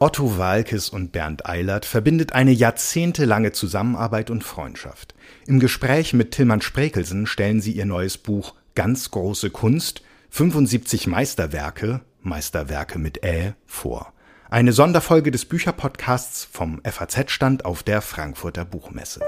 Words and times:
Otto 0.00 0.38
Walkes 0.38 0.90
und 0.90 1.10
Bernd 1.10 1.46
Eilert 1.46 1.84
verbindet 1.84 2.32
eine 2.32 2.52
jahrzehntelange 2.52 3.50
Zusammenarbeit 3.50 4.30
und 4.30 4.44
Freundschaft. 4.44 5.16
Im 5.44 5.58
Gespräch 5.58 6.12
mit 6.12 6.30
Tillmann 6.30 6.60
Sprekelsen 6.60 7.26
stellen 7.26 7.60
sie 7.60 7.72
ihr 7.72 7.84
neues 7.84 8.16
Buch 8.16 8.54
Ganz 8.76 9.10
große 9.10 9.50
Kunst, 9.50 10.02
75 10.30 11.08
Meisterwerke, 11.08 12.00
Meisterwerke 12.22 13.00
mit 13.00 13.24
Ä, 13.24 13.54
vor. 13.66 14.12
Eine 14.48 14.72
Sonderfolge 14.72 15.32
des 15.32 15.46
Bücherpodcasts 15.46 16.44
vom 16.44 16.80
FAZ-Stand 16.84 17.64
auf 17.64 17.82
der 17.82 18.00
Frankfurter 18.00 18.64
Buchmesse. 18.64 19.20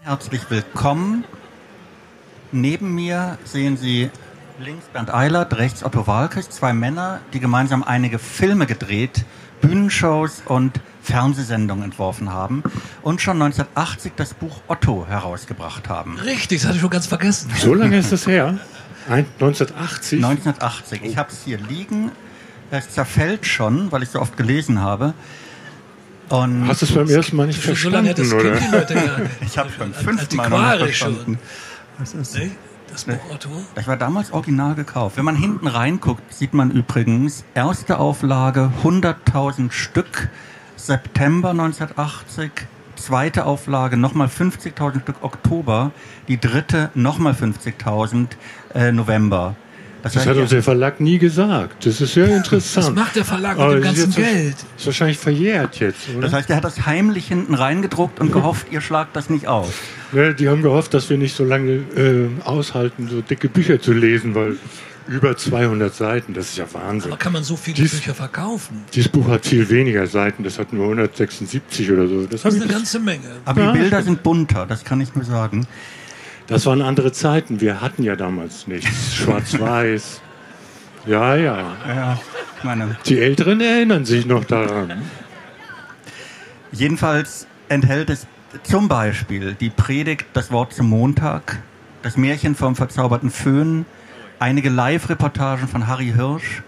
Herzlich 0.00 0.50
willkommen. 0.50 1.24
Neben 2.52 2.94
mir 2.94 3.38
sehen 3.44 3.78
Sie 3.78 4.10
Links 4.60 4.86
Bernd 4.92 5.12
Eilert, 5.12 5.56
rechts 5.56 5.84
Otto 5.84 6.06
Walkes, 6.06 6.48
zwei 6.48 6.72
Männer, 6.72 7.20
die 7.32 7.40
gemeinsam 7.40 7.82
einige 7.82 8.20
Filme 8.20 8.66
gedreht, 8.66 9.24
Bühnenshows 9.60 10.42
und 10.44 10.80
Fernsehsendungen 11.02 11.84
entworfen 11.84 12.32
haben 12.32 12.62
und 13.02 13.20
schon 13.20 13.42
1980 13.42 14.12
das 14.14 14.32
Buch 14.32 14.60
Otto 14.68 15.06
herausgebracht 15.08 15.88
haben. 15.88 16.18
Richtig, 16.20 16.60
das 16.60 16.66
hatte 16.66 16.76
ich 16.76 16.82
schon 16.82 16.90
ganz 16.90 17.06
vergessen. 17.06 17.50
So 17.58 17.74
lange 17.74 17.98
ist 17.98 18.12
das 18.12 18.28
her? 18.28 18.58
1980? 19.08 20.24
1980. 20.24 21.02
Ich 21.02 21.16
habe 21.16 21.30
es 21.30 21.42
hier 21.44 21.58
liegen. 21.58 22.12
Es 22.70 22.90
zerfällt 22.90 23.46
schon, 23.46 23.90
weil 23.90 24.04
ich 24.04 24.10
so 24.10 24.20
oft 24.20 24.36
gelesen 24.36 24.80
habe. 24.80 25.14
Und 26.28 26.68
Hast 26.68 26.82
du 26.82 26.86
es 26.86 26.92
beim 26.92 27.08
ersten 27.08 27.36
Mal 27.36 27.48
nicht 27.48 27.60
verstanden, 27.60 27.82
so 27.82 27.90
lange 27.90 28.10
hat 28.10 28.18
das 28.18 28.32
oder? 28.32 28.56
Die 28.56 28.70
Leute 28.72 28.94
ja. 28.94 29.16
Ich 29.46 29.58
habe 29.58 29.70
beim 29.78 29.92
fünften 29.92 30.36
Mal 30.36 30.48
noch 30.48 30.86
nicht 30.86 30.96
verstanden. 30.96 31.38
Was 31.98 32.14
ist? 32.14 32.38
Das 32.94 33.06
Buch 33.06 33.18
Otto? 33.28 33.48
Das 33.74 33.88
war 33.88 33.96
damals 33.96 34.32
original 34.32 34.76
gekauft. 34.76 35.16
Wenn 35.16 35.24
man 35.24 35.34
hinten 35.34 35.66
reinguckt, 35.66 36.32
sieht 36.32 36.54
man 36.54 36.70
übrigens, 36.70 37.44
erste 37.54 37.98
Auflage 37.98 38.70
100.000 38.84 39.72
Stück, 39.72 40.28
September 40.76 41.50
1980, 41.50 42.52
zweite 42.94 43.46
Auflage 43.46 43.96
nochmal 43.96 44.28
50.000 44.28 45.00
Stück 45.00 45.16
Oktober, 45.22 45.90
die 46.28 46.38
dritte 46.38 46.90
nochmal 46.94 47.32
50.000 47.32 48.28
äh, 48.74 48.92
November. 48.92 49.56
Das, 50.04 50.12
das 50.12 50.26
hat 50.26 50.36
uns 50.36 50.50
der 50.50 50.62
Verlag 50.62 51.00
nie 51.00 51.16
gesagt. 51.16 51.86
Das 51.86 51.98
ist 51.98 52.12
sehr 52.12 52.28
interessant. 52.28 52.88
Was 52.88 52.94
macht 52.94 53.16
der 53.16 53.24
Verlag 53.24 53.56
mit 53.56 53.70
dem 53.70 53.80
ganzen 53.80 54.10
ist 54.10 54.16
Geld? 54.16 54.56
Ist 54.76 54.84
wahrscheinlich 54.84 55.16
verjährt 55.16 55.80
jetzt, 55.80 56.10
oder? 56.10 56.20
Das 56.20 56.34
heißt, 56.34 56.50
er 56.50 56.56
hat 56.56 56.64
das 56.64 56.84
heimlich 56.84 57.28
hinten 57.28 57.54
reingedruckt 57.54 58.20
und 58.20 58.30
gehofft, 58.30 58.66
ihr 58.70 58.82
schlagt 58.82 59.16
das 59.16 59.30
nicht 59.30 59.48
aus. 59.48 59.72
Ne, 60.12 60.34
die 60.34 60.50
haben 60.50 60.60
gehofft, 60.60 60.92
dass 60.92 61.08
wir 61.08 61.16
nicht 61.16 61.34
so 61.34 61.42
lange 61.42 61.72
äh, 61.96 62.28
aushalten, 62.44 63.08
so 63.10 63.22
dicke 63.22 63.48
Bücher 63.48 63.80
zu 63.80 63.94
lesen, 63.94 64.34
weil 64.34 64.58
über 65.08 65.38
200 65.38 65.94
Seiten, 65.94 66.34
das 66.34 66.50
ist 66.50 66.58
ja 66.58 66.66
Wahnsinn. 66.70 67.10
Aber 67.10 67.18
kann 67.18 67.32
man 67.32 67.42
so 67.42 67.56
viele 67.56 67.76
Dies, 67.76 67.92
Bücher 67.92 68.14
verkaufen? 68.14 68.84
Dieses 68.92 69.10
Buch 69.10 69.26
hat 69.28 69.46
viel 69.46 69.70
weniger 69.70 70.06
Seiten, 70.06 70.44
das 70.44 70.58
hat 70.58 70.74
nur 70.74 70.84
176 70.84 71.90
oder 71.90 72.08
so. 72.08 72.26
Das, 72.26 72.42
das 72.42 72.54
ist 72.54 72.62
eine 72.62 72.70
ganze 72.70 72.98
Menge. 72.98 73.36
Aber 73.46 73.72
die 73.72 73.78
Bilder 73.78 74.02
sind 74.02 74.22
bunter, 74.22 74.66
das 74.66 74.84
kann 74.84 75.00
ich 75.00 75.14
nur 75.14 75.24
sagen. 75.24 75.66
Das 76.46 76.66
waren 76.66 76.82
andere 76.82 77.12
Zeiten. 77.12 77.60
Wir 77.60 77.80
hatten 77.80 78.02
ja 78.02 78.16
damals 78.16 78.66
nichts. 78.66 79.14
Schwarz-Weiß. 79.14 80.20
Ja, 81.06 81.36
ja. 81.36 81.76
ja 81.86 82.18
meine. 82.64 82.96
Die 83.06 83.18
Älteren 83.18 83.60
erinnern 83.60 84.04
sich 84.04 84.26
noch 84.26 84.44
daran. 84.44 85.02
Jedenfalls 86.72 87.46
enthält 87.68 88.10
es 88.10 88.26
zum 88.62 88.88
Beispiel 88.88 89.54
die 89.54 89.70
Predigt 89.70 90.26
Das 90.32 90.50
Wort 90.50 90.72
zum 90.72 90.88
Montag, 90.88 91.62
das 92.02 92.16
Märchen 92.16 92.54
vom 92.54 92.76
verzauberten 92.76 93.30
Föhn, 93.30 93.86
einige 94.38 94.70
Live-Reportagen 94.70 95.68
von 95.68 95.86
Harry 95.86 96.12
Hirsch. 96.14 96.62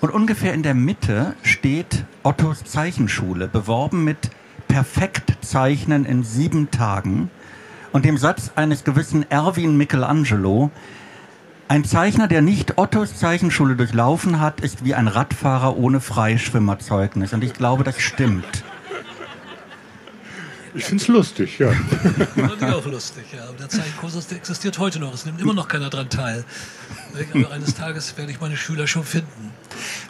Und 0.00 0.10
ungefähr 0.10 0.52
in 0.52 0.62
der 0.62 0.74
Mitte 0.74 1.36
steht 1.42 2.04
Ottos 2.24 2.64
Zeichenschule, 2.64 3.46
beworben 3.46 4.04
mit 4.04 4.30
Perfekt 4.66 5.36
zeichnen 5.42 6.04
in 6.04 6.24
sieben 6.24 6.70
Tagen 6.70 7.30
und 7.92 8.04
dem 8.04 8.18
Satz 8.18 8.50
eines 8.54 8.84
gewissen 8.84 9.30
Erwin 9.30 9.76
Michelangelo, 9.76 10.70
ein 11.68 11.84
Zeichner, 11.84 12.28
der 12.28 12.42
nicht 12.42 12.76
Ottos 12.78 13.16
Zeichenschule 13.16 13.76
durchlaufen 13.76 14.40
hat, 14.40 14.60
ist 14.60 14.84
wie 14.84 14.94
ein 14.94 15.08
Radfahrer 15.08 15.76
ohne 15.76 16.00
Freischwimmerzeugnis. 16.00 17.32
Und 17.32 17.42
ich 17.44 17.54
glaube, 17.54 17.84
das 17.84 17.98
stimmt. 18.00 18.64
Ich 20.74 20.84
finde 20.84 21.02
es 21.02 21.08
lustig, 21.08 21.58
ja. 21.58 21.70
Fand 21.70 22.62
ich 22.62 22.68
auch 22.68 22.86
lustig, 22.86 23.24
ja. 23.34 23.44
Aber 23.44 23.58
der 23.58 23.68
Zeichenkurs 23.68 24.30
existiert 24.32 24.78
heute 24.78 25.00
noch. 25.00 25.12
Es 25.12 25.26
nimmt 25.26 25.40
immer 25.40 25.52
noch 25.52 25.68
keiner 25.68 25.90
daran 25.90 26.08
teil. 26.08 26.44
Aber 27.34 27.52
eines 27.52 27.74
Tages 27.74 28.16
werde 28.16 28.32
ich 28.32 28.40
meine 28.40 28.56
Schüler 28.56 28.86
schon 28.86 29.04
finden. 29.04 29.50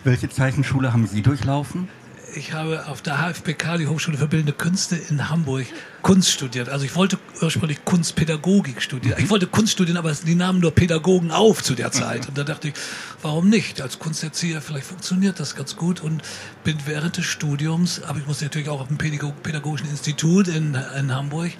Welche 0.04 0.28
Zeichenschule 0.28 0.92
haben 0.92 1.06
Sie 1.06 1.22
durchlaufen? 1.22 1.88
Ich 2.34 2.52
habe 2.52 2.86
auf 2.86 3.02
der 3.02 3.18
HFPK, 3.18 3.78
die 3.78 3.86
Hochschule 3.86 4.16
für 4.16 4.28
Bildende 4.28 4.52
Künste 4.52 4.96
in 4.96 5.28
Hamburg, 5.28 5.66
Kunst 6.02 6.30
studiert. 6.30 6.68
Also 6.68 6.84
ich 6.84 6.96
wollte 6.96 7.18
ursprünglich 7.40 7.84
Kunstpädagogik 7.84 8.82
studieren. 8.82 9.18
Ich 9.22 9.30
wollte 9.30 9.46
Kunst 9.46 9.72
studieren, 9.72 9.96
aber 9.96 10.12
die 10.12 10.34
nahmen 10.34 10.60
nur 10.60 10.72
Pädagogen 10.72 11.30
auf 11.30 11.62
zu 11.62 11.74
der 11.74 11.92
Zeit. 11.92 12.28
Und 12.28 12.36
da 12.36 12.44
dachte 12.44 12.68
ich, 12.68 12.74
warum 13.22 13.48
nicht? 13.48 13.80
Als 13.80 13.98
Kunsterzieher, 13.98 14.60
vielleicht 14.60 14.86
funktioniert 14.86 15.38
das 15.40 15.54
ganz 15.54 15.76
gut. 15.76 16.00
Und 16.00 16.22
bin 16.64 16.76
während 16.86 17.16
des 17.16 17.26
Studiums, 17.26 18.02
aber 18.02 18.18
ich 18.18 18.26
musste 18.26 18.44
natürlich 18.44 18.68
auch 18.68 18.80
auf 18.80 18.88
dem 18.88 18.98
Pädagogischen 18.98 19.88
Institut 19.88 20.48
in, 20.48 20.76
in 20.98 21.14
Hamburg, 21.14 21.52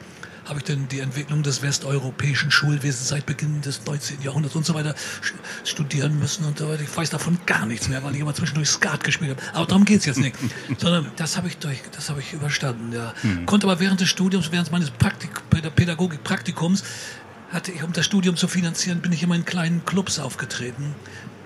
habe 0.45 0.59
ich 0.59 0.65
dann 0.65 0.89
die 0.89 1.01
Entwicklung 1.01 1.43
des 1.43 1.63
westeuropäischen 1.63 2.51
Schulwesens 2.51 3.09
seit 3.09 3.27
Beginn 3.27 3.61
des 3.61 3.85
19. 3.85 4.23
Jahrhunderts 4.23 4.57
und 4.57 4.67
so 4.67 4.75
weiter 4.75 4.95
studieren 5.65 6.19
müssen 6.19 6.45
und 6.45 6.59
so 6.59 6.69
weiter. 6.69 6.83
Ich 6.83 6.97
weiß 6.97 7.11
davon 7.11 7.39
gar 7.47 7.67
nichts 7.67 7.89
mehr, 7.89 8.03
weil 8.03 8.15
ich 8.15 8.21
immer 8.21 8.35
zwischendurch 8.35 8.69
Skat 8.69 9.05
gespielt 9.05 9.33
habe. 9.33 9.43
Aber 9.57 9.67
darum 9.67 9.85
geht 9.85 10.01
es 10.01 10.07
jetzt 10.07 10.19
nicht. 10.21 10.37
Sondern 10.79 11.11
das 11.17 11.37
habe 11.37 11.49
ich 11.49 11.59
durch, 11.59 11.83
das 11.93 12.11
habe 12.11 12.21
ich 12.21 12.33
überstanden. 12.33 12.93
Ja. 12.93 13.15
Mhm. 13.23 13.47
Konnte 13.47 13.67
aber 13.67 13.81
während 13.81 14.01
des 14.01 14.09
Studiums, 14.09 14.51
während 14.53 14.71
meines 14.73 14.91
Praktik 14.91 15.31
Pädagogik-Praktikums, 15.51 16.83
hatte 17.51 17.71
ich, 17.71 17.83
um 17.83 17.93
das 17.93 18.07
Studium 18.07 18.37
zu 18.37 18.49
finanzieren, 18.49 19.01
bin 19.01 19.13
ich 19.13 19.23
immer 19.23 19.35
in 19.35 19.45
kleinen 19.45 19.85
Clubs 19.85 20.19
aufgetreten 20.19 20.95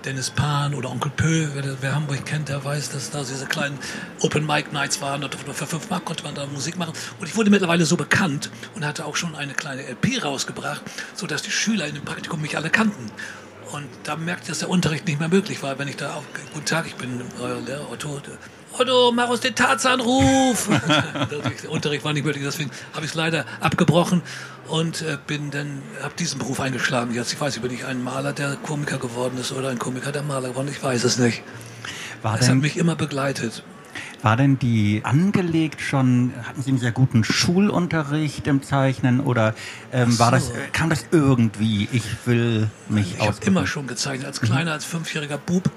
Dennis 0.05 0.29
Pan 0.29 0.73
oder 0.73 0.89
Onkel 0.89 1.11
Pö, 1.15 1.47
wer, 1.53 1.81
wer, 1.81 1.95
Hamburg 1.95 2.25
kennt, 2.25 2.49
der 2.49 2.63
weiß, 2.63 2.91
dass 2.91 3.09
da 3.09 3.19
diese 3.19 3.45
kleinen 3.45 3.77
Open 4.21 4.45
Mic 4.45 4.71
Nights 4.71 5.01
waren. 5.01 5.23
Und 5.23 5.35
für 5.35 5.65
fünf 5.65 5.89
Mark 5.89 6.05
konnte 6.05 6.23
man 6.23 6.35
da 6.35 6.45
Musik 6.45 6.77
machen. 6.77 6.93
Und 7.19 7.27
ich 7.27 7.35
wurde 7.35 7.49
mittlerweile 7.49 7.85
so 7.85 7.97
bekannt 7.97 8.49
und 8.75 8.85
hatte 8.85 9.05
auch 9.05 9.15
schon 9.15 9.35
eine 9.35 9.53
kleine 9.53 9.81
LP 9.83 10.23
rausgebracht, 10.23 10.81
sodass 11.13 11.41
die 11.41 11.51
Schüler 11.51 11.87
in 11.87 11.95
dem 11.95 12.05
Praktikum 12.05 12.41
mich 12.41 12.55
alle 12.57 12.69
kannten. 12.69 13.11
Und 13.71 13.87
da 14.03 14.15
merkte 14.15 14.43
ich, 14.43 14.49
dass 14.49 14.59
der 14.59 14.69
Unterricht 14.69 15.05
nicht 15.07 15.19
mehr 15.19 15.29
möglich 15.29 15.61
war, 15.61 15.77
wenn 15.77 15.87
ich 15.87 15.97
da 15.97 16.13
auf, 16.13 16.23
guten 16.53 16.65
Tag, 16.65 16.87
ich 16.87 16.95
bin 16.95 17.21
euer 17.41 17.59
Lehrer 17.59 17.91
Otto, 17.91 18.21
Otto, 18.77 19.11
mach 19.11 19.29
uns 19.29 19.41
den 19.41 19.55
Tarzanruf. 19.55 20.69
der 21.61 21.71
Unterricht 21.71 22.05
war 22.05 22.13
nicht 22.13 22.25
möglich, 22.25 22.43
deswegen 22.45 22.71
habe 22.93 23.05
ich 23.05 23.11
es 23.11 23.15
leider 23.15 23.45
abgebrochen 23.59 24.21
und 24.69 25.01
äh, 25.01 25.17
bin 25.25 25.51
dann, 25.51 25.81
habe 26.01 26.13
diesen 26.17 26.39
Beruf 26.39 26.59
eingeschlagen. 26.59 27.13
Jetzt, 27.13 27.33
ich 27.33 27.39
weiß 27.39 27.55
nicht, 27.55 27.61
bin 27.61 27.73
ich 27.73 27.85
ein 27.85 28.03
Maler, 28.03 28.33
der 28.33 28.55
Komiker 28.55 28.97
geworden 28.97 29.37
ist 29.37 29.51
oder 29.51 29.69
ein 29.69 29.79
Komiker, 29.79 30.11
der 30.11 30.23
Maler 30.23 30.49
geworden 30.49 30.67
ist, 30.67 30.77
ich 30.77 30.83
weiß 30.83 31.03
es 31.03 31.17
nicht. 31.17 31.43
War 32.21 32.39
es 32.39 32.49
hat 32.49 32.55
mich 32.55 32.77
immer 32.77 32.95
begleitet. 32.95 33.63
War 34.23 34.35
denn 34.35 34.57
die 34.57 35.01
angelegt 35.03 35.79
schon, 35.79 36.33
hatten 36.43 36.61
Sie 36.61 36.71
einen 36.71 36.79
sehr 36.79 36.91
guten 36.91 37.23
Schulunterricht 37.23 38.47
im 38.47 38.63
Zeichnen 38.63 39.19
oder 39.19 39.53
ähm, 39.91 40.11
so. 40.11 40.19
war 40.19 40.31
das, 40.31 40.51
kam 40.73 40.89
das 40.89 41.05
irgendwie, 41.11 41.87
ich 41.91 42.03
will 42.25 42.69
mich 42.89 43.15
Ich 43.19 43.27
habe 43.27 43.37
immer 43.45 43.67
schon 43.67 43.85
gezeichnet, 43.85 44.25
als 44.25 44.41
kleiner, 44.41 44.71
als 44.71 44.85
fünfjähriger 44.85 45.37
Bub 45.37 45.69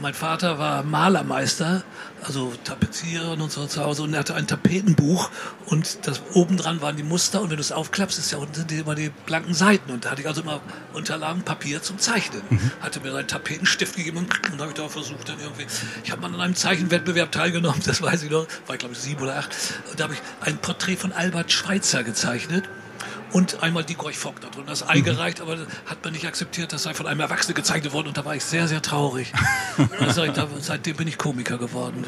mein 0.00 0.14
Vater 0.14 0.58
war 0.58 0.82
Malermeister, 0.82 1.82
also 2.22 2.52
Tapezieren 2.64 3.40
und 3.40 3.52
so 3.52 3.66
zu 3.66 3.84
Hause 3.84 4.02
und 4.02 4.12
er 4.12 4.20
hatte 4.20 4.34
ein 4.34 4.46
Tapetenbuch 4.46 5.30
und 5.66 6.06
das 6.06 6.22
obendran 6.34 6.80
waren 6.80 6.96
die 6.96 7.02
Muster 7.02 7.40
und 7.40 7.50
wenn 7.50 7.56
du 7.56 7.60
es 7.60 7.72
aufklappst, 7.72 8.18
ist 8.18 8.32
ja 8.32 8.38
unten 8.38 8.66
immer 8.68 8.94
die 8.94 9.10
blanken 9.26 9.54
Seiten 9.54 9.90
und 9.92 10.04
da 10.04 10.10
hatte 10.10 10.22
ich 10.22 10.28
also 10.28 10.42
immer 10.42 10.60
Unterlagen 10.92 11.42
Papier 11.42 11.82
zum 11.82 11.98
Zeichnen. 11.98 12.42
Mhm. 12.50 12.70
Hatte 12.80 13.00
mir 13.00 13.14
einen 13.14 13.28
Tapetenstift 13.28 13.96
gegeben 13.96 14.18
und, 14.18 14.52
und 14.52 14.60
habe 14.60 14.70
ich 14.70 14.76
da 14.76 14.88
versucht 14.88 15.28
dann 15.28 15.40
irgendwie. 15.40 15.66
Ich 16.04 16.10
habe 16.10 16.22
mal 16.22 16.34
an 16.34 16.40
einem 16.40 16.56
Zeichenwettbewerb 16.56 17.32
teilgenommen, 17.32 17.82
das 17.86 18.02
weiß 18.02 18.22
ich 18.22 18.30
noch, 18.30 18.46
war 18.66 18.74
ich 18.74 18.80
glaube 18.80 18.94
ich 18.94 19.00
sieben 19.00 19.22
oder 19.22 19.38
acht. 19.38 19.54
Und 19.90 20.00
da 20.00 20.04
habe 20.04 20.14
ich 20.14 20.20
ein 20.40 20.58
Porträt 20.58 20.96
von 20.96 21.12
Albert 21.12 21.52
Schweitzer 21.52 22.04
gezeichnet 22.04 22.68
und 23.32 23.62
einmal 23.62 23.84
die 23.84 23.94
Gorch 23.94 24.16
Fock 24.16 24.40
da 24.40 24.48
drin. 24.48 24.64
Das 24.66 24.82
ist 24.82 24.88
eingereicht, 24.88 25.40
aber 25.40 25.58
hat 25.86 26.02
man 26.02 26.12
nicht 26.12 26.26
akzeptiert. 26.26 26.72
Das 26.72 26.84
sei 26.84 26.94
von 26.94 27.06
einem 27.06 27.20
Erwachsenen 27.20 27.54
gezeichnet 27.54 27.92
worden 27.92 28.08
und 28.08 28.16
da 28.16 28.24
war 28.24 28.34
ich 28.34 28.44
sehr, 28.44 28.68
sehr 28.68 28.82
traurig. 28.82 29.32
seitdem 30.60 30.96
bin 30.96 31.08
ich 31.08 31.18
Komiker 31.18 31.58
geworden. 31.58 32.04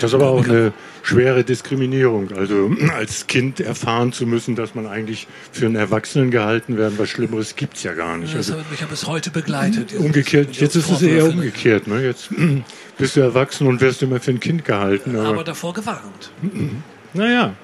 Das 0.00 0.10
ist 0.10 0.14
aber 0.14 0.30
auch 0.30 0.44
eine 0.44 0.72
schwere 1.02 1.44
Diskriminierung. 1.44 2.32
Also 2.32 2.70
als 2.94 3.26
Kind 3.26 3.60
erfahren 3.60 4.12
zu 4.12 4.26
müssen, 4.26 4.56
dass 4.56 4.74
man 4.74 4.86
eigentlich 4.86 5.28
für 5.52 5.66
einen 5.66 5.76
Erwachsenen 5.76 6.30
gehalten 6.30 6.76
werden, 6.76 6.98
was 6.98 7.08
Schlimmeres 7.08 7.56
gibt 7.56 7.76
es 7.76 7.82
ja 7.84 7.94
gar 7.94 8.16
nicht. 8.16 8.34
Das 8.34 8.50
also, 8.50 8.60
hat 8.60 8.70
mich 8.70 8.80
ja 8.80 8.86
bis 8.86 9.06
heute 9.06 9.30
begleitet. 9.30 9.94
Umgekehrt, 9.94 10.56
jetzt 10.56 10.76
ist 10.76 10.90
es 10.90 11.02
eher 11.02 11.26
umgekehrt. 11.26 11.86
Ne? 11.86 12.04
Jetzt 12.04 12.30
bist 12.98 13.16
du 13.16 13.20
erwachsen 13.20 13.66
und 13.66 13.80
wirst 13.80 14.02
immer 14.02 14.20
für 14.20 14.32
ein 14.32 14.40
Kind 14.40 14.64
gehalten. 14.64 15.16
Aber, 15.16 15.28
aber 15.28 15.44
davor 15.44 15.72
gewarnt. 15.72 16.30
Naja. 17.14 17.54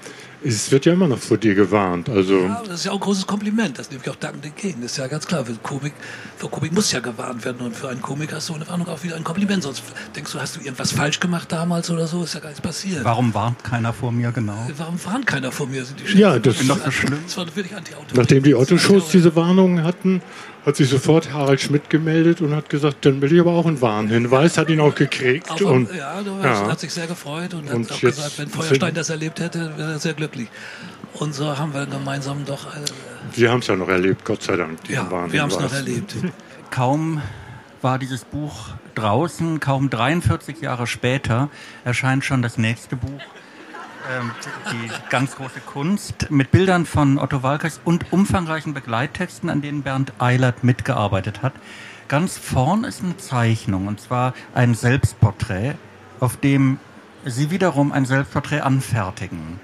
Es 0.44 0.70
wird 0.70 0.84
ja 0.86 0.92
immer 0.92 1.08
noch 1.08 1.18
vor 1.18 1.38
dir 1.38 1.54
gewarnt. 1.54 2.08
Also 2.08 2.40
ja, 2.40 2.62
das 2.66 2.80
ist 2.80 2.84
ja 2.86 2.92
auch 2.92 2.96
ein 2.96 3.00
großes 3.00 3.26
Kompliment. 3.26 3.78
Das 3.78 3.90
nehme 3.90 4.02
ich 4.02 4.10
auch 4.10 4.16
dankend 4.16 4.44
entgegen. 4.44 4.82
Das 4.82 4.92
ist 4.92 4.98
ja 4.98 5.06
ganz 5.06 5.26
klar. 5.26 5.44
Für 5.44 5.54
Komik, 5.54 5.94
für 6.36 6.48
Komik 6.48 6.72
muss 6.72 6.92
ja 6.92 7.00
gewarnt 7.00 7.44
werden. 7.44 7.66
Und 7.66 7.74
für 7.74 7.88
einen 7.88 8.02
Komiker 8.02 8.36
ist 8.38 8.46
so 8.46 8.54
eine 8.54 8.68
Warnung 8.68 8.88
auch 8.88 9.02
wieder 9.02 9.16
ein 9.16 9.24
Kompliment. 9.24 9.62
Sonst 9.62 9.82
denkst 10.14 10.32
du, 10.32 10.40
hast 10.40 10.56
du 10.56 10.60
irgendwas 10.60 10.92
falsch 10.92 11.20
gemacht 11.20 11.50
damals 11.50 11.90
oder 11.90 12.06
so? 12.06 12.24
Ist 12.24 12.34
ja 12.34 12.40
gar 12.40 12.48
nichts 12.50 12.60
passiert. 12.60 13.04
Warum 13.04 13.32
warnt 13.32 13.64
keiner 13.64 13.92
vor 13.92 14.12
mir, 14.12 14.32
genau? 14.32 14.68
Warum 14.76 15.02
warnt 15.04 15.26
keiner 15.26 15.50
vor 15.50 15.66
mir? 15.66 15.84
Sind 15.84 16.00
die 16.00 16.18
ja, 16.18 16.38
das 16.38 16.60
ist 16.60 16.68
doch 16.68 16.84
so 16.84 16.90
schlimm. 16.90 17.18
Das 17.24 17.36
war 17.36 17.46
wirklich 17.46 17.74
anti 17.74 17.92
Nachdem 18.14 18.42
die 18.42 18.54
Otto-Shows 18.54 19.08
diese 19.08 19.34
Warnungen 19.34 19.82
hatten, 19.82 20.20
hat 20.64 20.76
sich 20.76 20.88
sofort 20.88 21.32
Harald 21.32 21.60
Schmidt 21.60 21.90
gemeldet 21.90 22.40
und 22.40 22.54
hat 22.54 22.70
gesagt, 22.70 23.04
dann 23.04 23.20
will 23.20 23.32
ich 23.32 23.40
aber 23.40 23.52
auch 23.52 23.66
einen 23.66 23.80
Warnhinweis, 23.80 24.56
hat 24.56 24.70
ihn 24.70 24.80
auch 24.80 24.94
gekriegt. 24.94 25.50
Auch, 25.50 25.60
und, 25.60 25.90
ja, 25.94 26.20
ja, 26.42 26.70
hat 26.70 26.80
sich 26.80 26.92
sehr 26.92 27.06
gefreut 27.06 27.52
und, 27.54 27.70
und 27.70 27.90
hat 27.90 27.96
auch 27.96 28.00
gesagt, 28.00 28.38
wenn 28.38 28.48
Feuerstein 28.48 28.94
das 28.94 29.10
erlebt 29.10 29.40
hätte, 29.40 29.76
wäre 29.76 29.92
er 29.92 29.98
sehr 29.98 30.14
glücklich. 30.14 30.33
Und 31.14 31.34
so 31.34 31.58
haben 31.58 31.74
wir 31.74 31.86
gemeinsam 31.86 32.44
doch... 32.44 32.66
Äh, 32.74 32.80
wir 33.34 33.50
haben 33.50 33.60
es 33.60 33.66
ja 33.66 33.76
noch 33.76 33.88
erlebt, 33.88 34.24
Gott 34.24 34.42
sei 34.42 34.56
Dank. 34.56 34.78
Ja, 34.88 35.08
wir 35.30 35.42
haben 35.42 35.50
es 35.50 35.58
noch 35.58 35.72
erlebt. 35.72 36.14
Kaum 36.70 37.22
war 37.82 37.98
dieses 37.98 38.24
Buch 38.24 38.70
draußen, 38.94 39.60
kaum 39.60 39.90
43 39.90 40.60
Jahre 40.60 40.86
später 40.86 41.50
erscheint 41.84 42.24
schon 42.24 42.42
das 42.42 42.58
nächste 42.58 42.96
Buch 42.96 43.20
ähm, 44.10 44.30
die 44.70 44.90
ganz 45.10 45.36
große 45.36 45.60
Kunst 45.60 46.30
mit 46.30 46.50
Bildern 46.50 46.84
von 46.84 47.18
Otto 47.18 47.42
Walkers 47.42 47.80
und 47.84 48.12
umfangreichen 48.12 48.74
Begleittexten, 48.74 49.48
an 49.48 49.62
denen 49.62 49.82
Bernd 49.82 50.12
Eilert 50.18 50.62
mitgearbeitet 50.62 51.42
hat. 51.42 51.54
Ganz 52.08 52.36
vorn 52.36 52.84
ist 52.84 53.02
eine 53.02 53.16
Zeichnung, 53.16 53.86
und 53.86 54.00
zwar 54.00 54.34
ein 54.54 54.74
Selbstporträt, 54.74 55.74
auf 56.20 56.36
dem 56.36 56.78
Sie 57.24 57.50
wiederum 57.50 57.92
ein 57.92 58.04
Selbstporträt 58.04 58.60
anfertigen. 58.60 59.58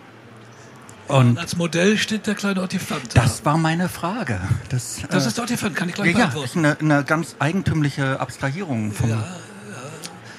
Und 1.11 1.39
als 1.39 1.57
Modell 1.57 1.97
steht 1.97 2.27
der 2.27 2.35
kleine 2.35 2.63
Ottifant. 2.63 3.03
Das 3.15 3.45
war 3.45 3.59
meine 3.59 3.89
Frage. 3.89 4.41
Das, 4.69 5.01
das 5.09 5.25
äh, 5.25 5.29
ist 5.29 5.37
der 5.37 5.45
Ottifant, 5.45 5.77
kann 5.77 5.89
ich 5.89 5.95
gleich 5.95 6.09
ja, 6.09 6.27
beantworten. 6.27 6.65
Ja, 6.65 6.73
ist 6.73 6.81
eine, 6.81 6.95
eine 6.95 7.05
ganz 7.05 7.37
eigentümliche 7.39 8.21
Abstrahierung 8.21 8.93
vom, 8.93 9.11
ja, 9.11 9.25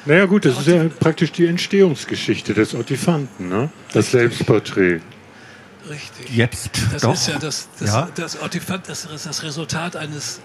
naja 0.06 0.26
gut, 0.26 0.46
das 0.46 0.58
ist 0.58 0.68
ja 0.68 0.86
praktisch 1.00 1.32
die 1.32 1.46
Entstehungsgeschichte 1.46 2.56
des 2.56 2.74
Ottifanten, 2.74 3.50
ne? 3.50 3.70
das 3.94 4.12
Selbstporträt. 4.12 5.00
Richtig. 5.88 6.36
Jetzt 6.36 6.72
das 6.92 7.02
doch. 7.04 7.14
ist 7.14 7.28
ja 7.28 7.38
das, 7.38 7.70
das, 7.80 7.90
ja? 7.90 8.10
das 8.16 8.42
Ottifant, 8.42 8.90
das 8.90 9.06
ist 9.06 9.26
das 9.26 9.44
Resultat 9.44 9.96
eines 9.96 10.42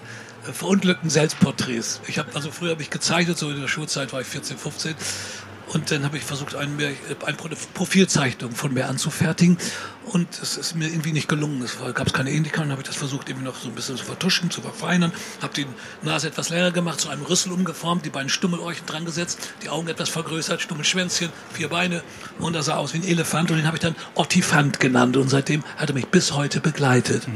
äh, 0.47 0.51
verunglückten 0.51 1.09
Selbstporträts. 1.09 2.01
Ich 2.07 2.19
habe 2.19 2.29
also 2.35 2.51
früher 2.51 2.71
habe 2.71 2.83
ich 2.83 2.89
gezeichnet, 2.91 3.37
so 3.37 3.49
in 3.49 3.59
der 3.59 3.67
Schulzeit 3.67 4.13
war 4.13 4.21
ich 4.21 4.27
14, 4.27 4.57
15 4.57 4.95
und 5.73 5.91
dann 5.91 6.05
habe 6.05 6.17
ich 6.17 6.23
versucht, 6.23 6.55
ein, 6.55 6.77
ein 6.79 7.35
Profilzeichnung 7.73 8.51
von 8.51 8.73
mir 8.73 8.87
anzufertigen. 8.87 9.57
Und 10.05 10.27
es 10.41 10.55
ist 10.55 10.75
mir 10.75 10.87
irgendwie 10.87 11.11
nicht 11.11 11.27
gelungen. 11.27 11.61
Es 11.61 11.77
gab 11.93 12.13
keine 12.13 12.31
Indika. 12.31 12.61
Dann 12.61 12.71
habe 12.71 12.81
ich 12.81 12.87
das 12.87 12.95
versucht, 12.95 13.27
irgendwie 13.27 13.45
noch 13.45 13.55
so 13.55 13.67
ein 13.67 13.75
bisschen 13.75 13.97
zu 13.97 14.05
vertuschen, 14.05 14.49
zu 14.49 14.61
verfeinern. 14.61 15.11
Habe 15.41 15.53
die 15.53 15.65
Nase 16.03 16.29
etwas 16.29 16.49
länger 16.49 16.71
gemacht, 16.71 17.01
zu 17.01 17.09
einem 17.09 17.23
Rüssel 17.23 17.51
umgeformt, 17.51 18.05
die 18.05 18.09
beiden 18.09 18.29
Stummelorchen 18.29 18.85
dran 18.85 19.03
gesetzt, 19.03 19.53
die 19.63 19.69
Augen 19.69 19.89
etwas 19.89 20.07
vergrößert, 20.07 20.61
Stummelschwänzchen, 20.61 21.29
vier 21.51 21.67
Beine. 21.67 22.01
Und 22.39 22.55
er 22.55 22.63
sah 22.63 22.77
aus 22.77 22.93
wie 22.93 22.99
ein 22.99 23.03
Elefant. 23.03 23.51
Und 23.51 23.57
den 23.57 23.67
habe 23.67 23.75
ich 23.75 23.81
dann 23.81 23.95
Ottifant 24.15 24.79
genannt. 24.79 25.17
Und 25.17 25.27
seitdem 25.27 25.65
hat 25.75 25.89
er 25.89 25.95
mich 25.95 26.07
bis 26.07 26.31
heute 26.31 26.61
begleitet. 26.61 27.27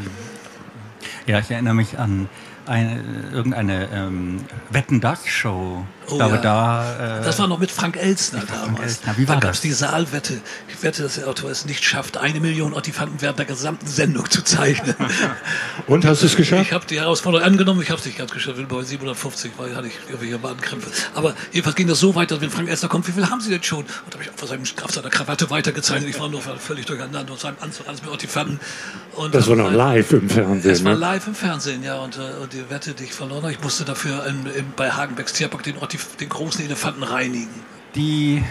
Ja, 1.28 1.40
ich 1.40 1.52
erinnere 1.52 1.76
mich 1.76 2.00
an 2.00 2.30
eine, 2.66 3.04
irgendeine 3.34 3.90
ähm, 3.94 4.46
Wetten 4.70 5.02
das 5.02 5.28
Show. 5.28 5.86
Ich 6.08 6.14
oh, 6.14 6.18
glaube, 6.18 6.36
ja. 6.36 6.42
da. 6.42 7.20
Äh, 7.20 7.24
das 7.24 7.40
war 7.40 7.48
noch 7.48 7.60
mit 7.60 7.72
Frank 7.72 7.96
Elsner 7.96 8.42
damals. 8.42 8.64
Frank 8.64 8.82
Elsner. 8.82 9.18
Wie 9.18 9.28
war 9.28 9.36
da 9.36 9.42
gab 9.42 9.54
es 9.54 9.62
die 9.62 9.72
Saalwette. 9.72 10.42
Ich 10.68 10.84
wette, 10.84 11.04
dass 11.04 11.16
der 11.16 11.28
Autor 11.28 11.52
es 11.52 11.66
nicht 11.66 11.84
schafft, 11.84 12.18
eine 12.18 12.40
Million 12.40 12.74
Ottifanten 12.74 13.22
während 13.22 13.40
der 13.40 13.46
gesamten 13.46 13.88
Sendung 13.88 14.30
zu 14.30 14.44
zeichnen. 14.44 14.96
Und 15.88 16.06
hast 16.06 16.22
du 16.22 16.26
es 16.26 16.36
geschafft? 16.36 16.64
Ich 16.64 16.74
habe 16.74 16.86
die 16.86 17.00
Herausforderung 17.00 17.46
angenommen. 17.46 17.82
Ich 17.82 17.90
habe 17.90 18.00
es 18.00 18.06
nicht 18.06 18.18
ganz 18.18 18.32
geschafft. 18.32 18.58
Bei 18.68 18.84
750 18.84 19.52
war, 19.58 19.74
hatte 19.76 19.88
ich 19.88 19.94
irgendwelche 20.08 20.38
Magenkrämpfe. 20.38 20.92
Aber 21.14 21.34
jedenfalls 21.52 21.76
ging 21.76 21.88
das 21.88 22.00
so 22.00 22.16
weit, 22.16 22.32
dass 22.32 22.42
wenn 22.42 22.50
Frank 22.50 22.70
Elsner 22.70 22.90
kommt, 22.90 23.08
wie 23.08 23.12
viel 23.12 23.30
haben 23.30 23.42
Sie 23.42 23.50
denn 23.50 23.64
schon? 23.64 23.86
Und 23.86 24.14
habe 24.14 24.24
ich 24.24 24.30
auf, 24.30 24.50
seinem, 24.50 24.64
auf 24.84 24.92
seiner 24.92 25.10
Krawatte 25.10 25.50
weitergezeichnet. 25.50 26.10
Ich 26.10 26.20
war 26.20 26.30
nur 26.30 26.42
völlig 26.42 26.86
durcheinander 26.86 27.32
und 27.32 27.40
seinem 27.40 27.58
Anzug 27.62 27.88
alles 27.88 28.02
mit 28.02 28.12
Ottifanten. 28.12 28.60
Und 29.16 29.36
das 29.36 29.48
war 29.48 29.56
noch 29.56 29.72
live 29.72 30.12
im 30.14 30.30
Fernsehen. 30.30 30.72
Das 30.72 30.84
war 30.84 30.94
ne? 30.94 31.00
live 31.00 31.28
im 31.28 31.36
Fernsehen, 31.36 31.84
ja. 31.84 31.98
Und, 32.00 32.18
äh, 32.18 32.42
und 32.42 32.54
die 32.54 32.70
Wette, 32.70 32.94
die 32.94 33.06
ich 33.06 33.14
verloren 33.14 33.44
habe, 33.44 33.52
ich 33.52 33.62
musste 33.62 33.86
dafür 33.86 34.26
in, 34.26 34.46
in, 34.46 34.74
bei 34.76 34.92
Hagenbecks 34.92 35.34
Tierpark 35.34 35.64
den, 35.64 35.78
den 36.20 36.30
großen 36.30 36.64
Elefanten 36.64 37.04
reinigen. 37.04 37.50
Die 37.96 38.44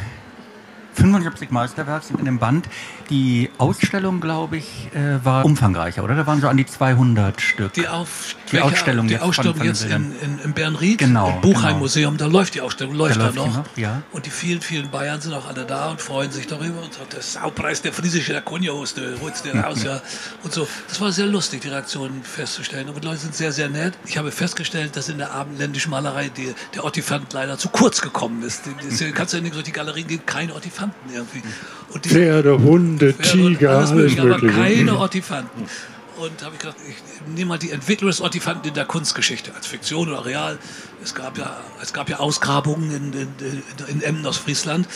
75 0.95 1.51
Meisterwerke 1.51 2.07
sind 2.07 2.19
in 2.19 2.27
dem 2.27 2.39
Band. 2.39 2.69
Die 3.11 3.51
Ausstellung, 3.59 4.21
glaube 4.21 4.59
ich, 4.59 4.89
äh, 4.95 5.25
war 5.25 5.45
umfangreicher, 5.45 6.05
oder? 6.05 6.15
Da 6.15 6.27
waren 6.27 6.41
so 6.41 6.47
an 6.47 6.57
die 6.57 6.67
200 6.67 7.41
Stück. 7.41 7.73
Die, 7.73 7.89
auf, 7.89 8.37
die 8.53 8.61
Ausstellung, 8.61 9.09
die 9.09 9.15
jetzt, 9.15 9.23
Ausstellung 9.23 9.57
von, 9.57 9.67
jetzt 9.67 9.85
in, 9.85 10.13
in, 10.23 10.39
in 10.45 10.53
Bernried, 10.53 10.99
genau, 10.99 11.31
im 11.31 11.41
Buchheim-Museum, 11.41 12.17
genau. 12.17 12.31
da 12.31 12.39
läuft 12.39 12.55
die 12.55 12.61
Ausstellung, 12.61 12.95
läuft 12.95 13.17
da, 13.17 13.25
läuft 13.25 13.37
noch. 13.37 13.57
noch 13.57 13.77
ja. 13.77 14.03
Und 14.13 14.27
die 14.27 14.31
vielen, 14.31 14.61
vielen 14.61 14.91
Bayern 14.91 15.21
sind 15.21 15.35
auch 15.35 15.49
alle 15.49 15.65
da 15.65 15.91
und 15.91 16.01
freuen 16.01 16.31
sich 16.31 16.47
darüber 16.47 16.83
und 16.83 16.95
sagt, 16.95 17.15
der 17.15 17.23
Saupreis, 17.23 17.83
der 17.83 17.93
friesische, 17.93 18.33
der 18.33 18.43
der 18.43 19.21
holst 19.21 19.45
den 19.45 19.59
raus, 19.59 19.83
ja. 19.85 20.01
Und 20.45 20.53
so. 20.53 20.69
Das 20.89 21.01
war 21.01 21.11
sehr 21.11 21.27
lustig, 21.27 21.63
die 21.63 21.69
Reaktionen 21.69 22.23
festzustellen. 22.23 22.89
Und 22.89 23.03
die 23.03 23.07
Leute 23.07 23.19
sind 23.19 23.35
sehr, 23.35 23.51
sehr 23.51 23.69
nett. 23.69 23.95
Ich 24.07 24.19
habe 24.19 24.31
festgestellt, 24.31 24.97
dass 24.97 25.09
in 25.09 25.19
der 25.19 25.33
abendländischen 25.33 25.91
Malerei 25.91 26.29
die, 26.29 26.55
der 26.75 26.85
Ottifant 26.85 27.33
leider 27.33 27.59
zu 27.59 27.69
kurz 27.71 28.01
gekommen 28.01 28.43
ist. 28.43 28.63
Die, 28.67 29.11
kannst 29.13 29.33
du 29.33 29.39
ja 29.39 29.43
nicht 29.43 29.55
durch 29.55 29.65
die 29.65 29.73
Galerien 29.73 30.07
gehen, 30.07 30.25
keine 30.27 30.55
Ottifanten 30.55 31.13
irgendwie. 31.13 31.43
Und 31.93 32.05
die, 32.05 32.09
Pferde, 32.09 32.63
Hunde, 33.01 33.15
Tiger, 33.15 33.71
alles 33.79 33.93
mögliche, 33.93 34.23
aber 34.23 34.39
keine 34.39 34.99
Ottifanten. 34.99 35.65
Und 36.19 36.43
habe 36.43 36.55
ich 36.55 36.61
gedacht, 36.61 36.77
ich 36.87 36.97
nehme 37.35 37.51
mal 37.51 37.59
die 37.59 37.71
Entwicklung 37.71 38.11
des 38.11 38.21
Ottifanten 38.21 38.69
in 38.69 38.75
der 38.75 38.85
Kunstgeschichte 38.85 39.55
als 39.55 39.67
Fiktion 39.67 40.11
oder 40.11 40.27
real. 40.27 40.59
Es 41.03 41.15
gab 41.15 41.39
ja, 41.39 41.57
es 41.81 41.95
gab 41.95 42.11
ja 42.11 42.19
Ausgrabungen 42.19 42.91
in, 42.91 43.13
in, 43.13 43.63
in 43.89 44.03
Emden 44.03 44.27
aus 44.27 44.37
Friesland. 44.37 44.87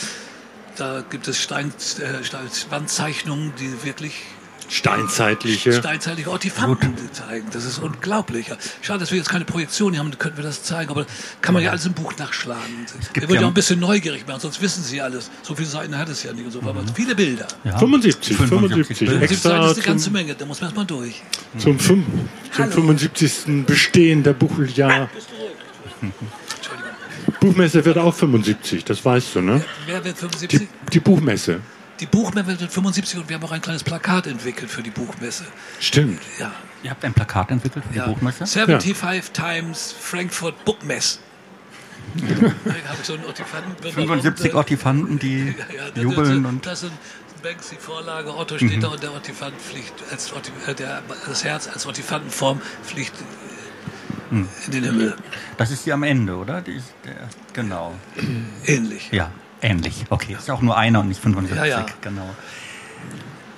Da 0.75 1.03
gibt 1.09 1.27
es 1.27 1.41
Stein, 1.41 1.73
äh, 1.99 2.69
Wandzeichnungen, 2.69 3.53
die 3.59 3.83
wirklich 3.83 4.13
Steinzeitliche. 4.69 5.73
Steinzeitliche 5.73 6.29
Ortifanten 6.29 6.95
zeigen. 7.11 7.47
Das 7.51 7.65
ist 7.65 7.79
unglaublich. 7.79 8.47
Schade, 8.81 8.99
dass 8.99 9.11
wir 9.11 9.17
jetzt 9.17 9.29
keine 9.29 9.45
Projektion 9.45 9.97
haben, 9.97 10.11
dann 10.11 10.19
könnten 10.19 10.37
wir 10.37 10.43
das 10.43 10.63
zeigen. 10.63 10.89
Aber 10.89 11.05
kann 11.41 11.53
man 11.53 11.61
ja, 11.61 11.67
ja 11.67 11.71
alles 11.71 11.85
im 11.85 11.93
Buch 11.93 12.13
nachschlagen. 12.17 12.85
Wir 13.13 13.29
wird 13.29 13.39
ja 13.39 13.45
auch 13.45 13.51
ein 13.51 13.53
bisschen 13.53 13.79
neugierig 13.79 14.27
machen, 14.27 14.39
sonst 14.39 14.61
wissen 14.61 14.83
Sie 14.83 15.01
alles. 15.01 15.29
So 15.43 15.55
viele 15.55 15.67
Seiten 15.67 15.97
hat 15.97 16.09
es 16.09 16.23
ja 16.23 16.33
nicht. 16.33 16.45
Und 16.45 16.51
so. 16.51 16.59
Aber 16.59 16.81
mhm. 16.81 16.87
viele 16.93 17.15
Bilder. 17.15 17.47
Ja. 17.63 17.77
75, 17.77 18.37
75. 18.37 18.97
75 18.97 19.39
Seiten 19.39 19.65
ist 19.65 19.75
eine 19.75 19.85
ganze 19.85 20.09
Menge, 20.11 20.35
da 20.35 20.45
muss 20.45 20.61
man 20.61 20.69
erstmal 20.69 20.85
durch. 20.85 21.21
Zum, 21.57 21.79
zum 21.79 22.05
75. 22.51 23.65
Bestehen 23.65 24.23
der 24.23 24.33
Buchjahr. 24.33 25.09
Buchmesse 27.39 27.85
wird 27.85 27.97
auch 27.97 28.13
75, 28.13 28.83
das 28.85 29.03
weißt 29.03 29.35
du, 29.35 29.41
ne? 29.41 29.63
Wer 29.85 30.03
wird 30.03 30.17
75? 30.17 30.59
Die, 30.59 30.67
die 30.91 30.99
Buchmesse 30.99 31.59
die 31.99 32.05
Buchmesse 32.05 32.59
wird 32.59 32.71
75 32.71 33.19
und 33.19 33.29
wir 33.29 33.35
haben 33.35 33.43
auch 33.43 33.51
ein 33.51 33.61
kleines 33.61 33.83
Plakat 33.83 34.27
entwickelt 34.27 34.69
für 34.69 34.83
die 34.83 34.89
Buchmesse. 34.89 35.45
Stimmt. 35.79 36.21
Ja. 36.39 36.51
Ihr 36.83 36.91
habt 36.91 37.03
ein 37.05 37.13
Plakat 37.13 37.51
entwickelt 37.51 37.85
für 37.89 37.97
ja. 37.97 38.05
die 38.05 38.13
Buchmesse? 38.13 38.45
75 38.45 39.01
ja. 39.01 39.21
Times 39.33 39.95
Frankfurt 39.99 40.65
Bookmess. 40.65 41.19
so 43.03 43.17
75 43.17 44.53
Ottifanten, 44.53 45.19
die 45.19 45.55
ja, 45.95 46.01
jubeln. 46.01 46.43
Das, 46.43 46.51
und 46.51 46.65
das 46.65 46.79
sind 46.81 46.91
Banksy-Vorlage. 47.41 48.35
Otto 48.35 48.57
steht 48.57 48.77
mhm. 48.77 48.81
da 48.81 48.87
und 48.89 49.03
der 49.03 49.13
Ottifant 49.13 49.59
fliegt, 49.59 49.93
als 50.11 50.33
Otti, 50.33 50.51
äh, 50.67 50.73
der, 50.73 51.01
das 51.27 51.43
Herz 51.43 51.67
als 51.67 51.85
Ottifantenform 51.85 52.61
fliegt 52.83 53.13
mhm. 54.31 54.47
in 54.65 54.71
den 54.71 54.83
Himmel. 54.83 55.15
Das 55.57 55.71
ist 55.71 55.85
die 55.85 55.93
am 55.93 56.03
Ende, 56.03 56.35
oder? 56.35 56.61
Die 56.61 56.75
ist 56.75 56.93
der, 57.03 57.29
genau. 57.53 57.95
Ähnlich. 58.65 59.09
Ja. 59.11 59.31
Ähnlich, 59.61 60.05
okay. 60.09 60.35
Ist 60.37 60.49
auch 60.51 60.61
nur 60.61 60.77
einer 60.77 60.99
und 60.99 61.07
nicht 61.07 61.21
75, 61.21 61.57
ja, 61.57 61.65
ja. 61.79 61.85
genau. 62.01 62.29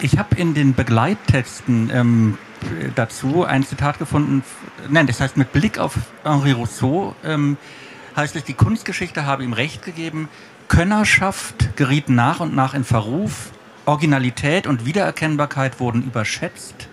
Ich 0.02 0.18
habe 0.18 0.36
in 0.36 0.54
den 0.54 0.76
Begleittexten 0.76 1.90
ähm, 1.92 2.38
dazu 2.96 3.44
ein 3.44 3.64
Zitat 3.64 4.00
gefunden, 4.00 4.44
nein, 4.90 5.08
das 5.08 5.20
heißt 5.20 5.38
mit 5.38 5.52
Blick 5.52 5.80
auf 5.80 5.96
Henri 6.24 6.52
Rousseau 6.52 7.16
ähm, 7.24 7.58
heißt 8.16 8.36
es, 8.36 8.44
die 8.44 8.54
Kunstgeschichte 8.54 9.26
habe 9.26 9.44
ihm 9.44 9.54
recht 9.54 9.84
gegeben, 9.84 10.30
Könnerschaft 10.68 11.76
geriet 11.78 12.10
nach 12.10 12.40
und 12.40 12.56
nach 12.56 12.74
in 12.74 12.84
Verruf, 12.84 13.52
Originalität 13.86 14.68
und 14.68 14.86
Wiedererkennbarkeit 14.86 15.80
wurden 15.80 16.04
überschätzt 16.04 16.90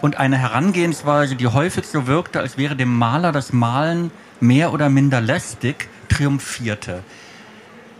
und 0.00 0.16
eine 0.16 0.38
Herangehensweise, 0.38 1.36
die 1.36 1.46
häufig 1.46 1.86
so 1.86 2.06
wirkte, 2.06 2.40
als 2.40 2.56
wäre 2.56 2.76
dem 2.76 2.96
Maler 2.96 3.32
das 3.32 3.52
Malen 3.52 4.10
mehr 4.40 4.72
oder 4.72 4.88
minder 4.88 5.20
lästig, 5.20 5.88
triumphierte. 6.08 7.02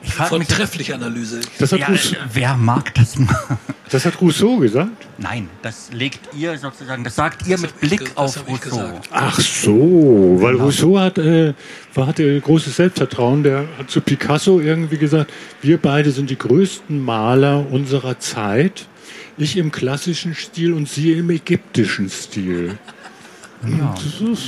Vortreffliche 0.04 0.94
Analyse. 0.94 1.40
Das 1.58 1.72
hat 1.72 1.80
ja, 1.80 1.86
Rousseau, 1.86 2.16
wer 2.32 2.56
mag 2.56 2.94
das 2.94 3.18
mal? 3.18 3.58
Das 3.90 4.04
hat 4.04 4.20
Rousseau 4.20 4.58
gesagt? 4.58 5.06
Nein, 5.18 5.48
das 5.62 5.90
legt 5.92 6.34
ihr 6.34 6.56
sozusagen, 6.58 7.04
das 7.04 7.16
sagt 7.16 7.46
ihr 7.46 7.52
das 7.52 7.62
mit 7.62 7.80
Blick 7.80 8.02
ich, 8.02 8.16
auf 8.16 8.44
Rousseau. 8.48 9.00
Ach 9.10 9.38
so, 9.38 10.36
weil 10.40 10.52
genau. 10.52 10.64
Rousseau 10.64 10.98
hat, 10.98 11.18
äh, 11.18 11.54
hatte 11.96 12.40
großes 12.40 12.76
Selbstvertrauen, 12.76 13.42
der 13.42 13.66
hat 13.78 13.90
zu 13.90 14.00
Picasso 14.00 14.60
irgendwie 14.60 14.98
gesagt, 14.98 15.32
wir 15.62 15.78
beide 15.78 16.10
sind 16.10 16.30
die 16.30 16.38
größten 16.38 16.98
Maler 16.98 17.66
unserer 17.70 18.18
Zeit. 18.18 18.86
Ich 19.36 19.56
im 19.56 19.72
klassischen 19.72 20.34
Stil 20.34 20.72
und 20.72 20.88
sie 20.88 21.12
im 21.12 21.30
ägyptischen 21.30 22.08
Stil. 22.08 22.78
Ja. 23.66 23.94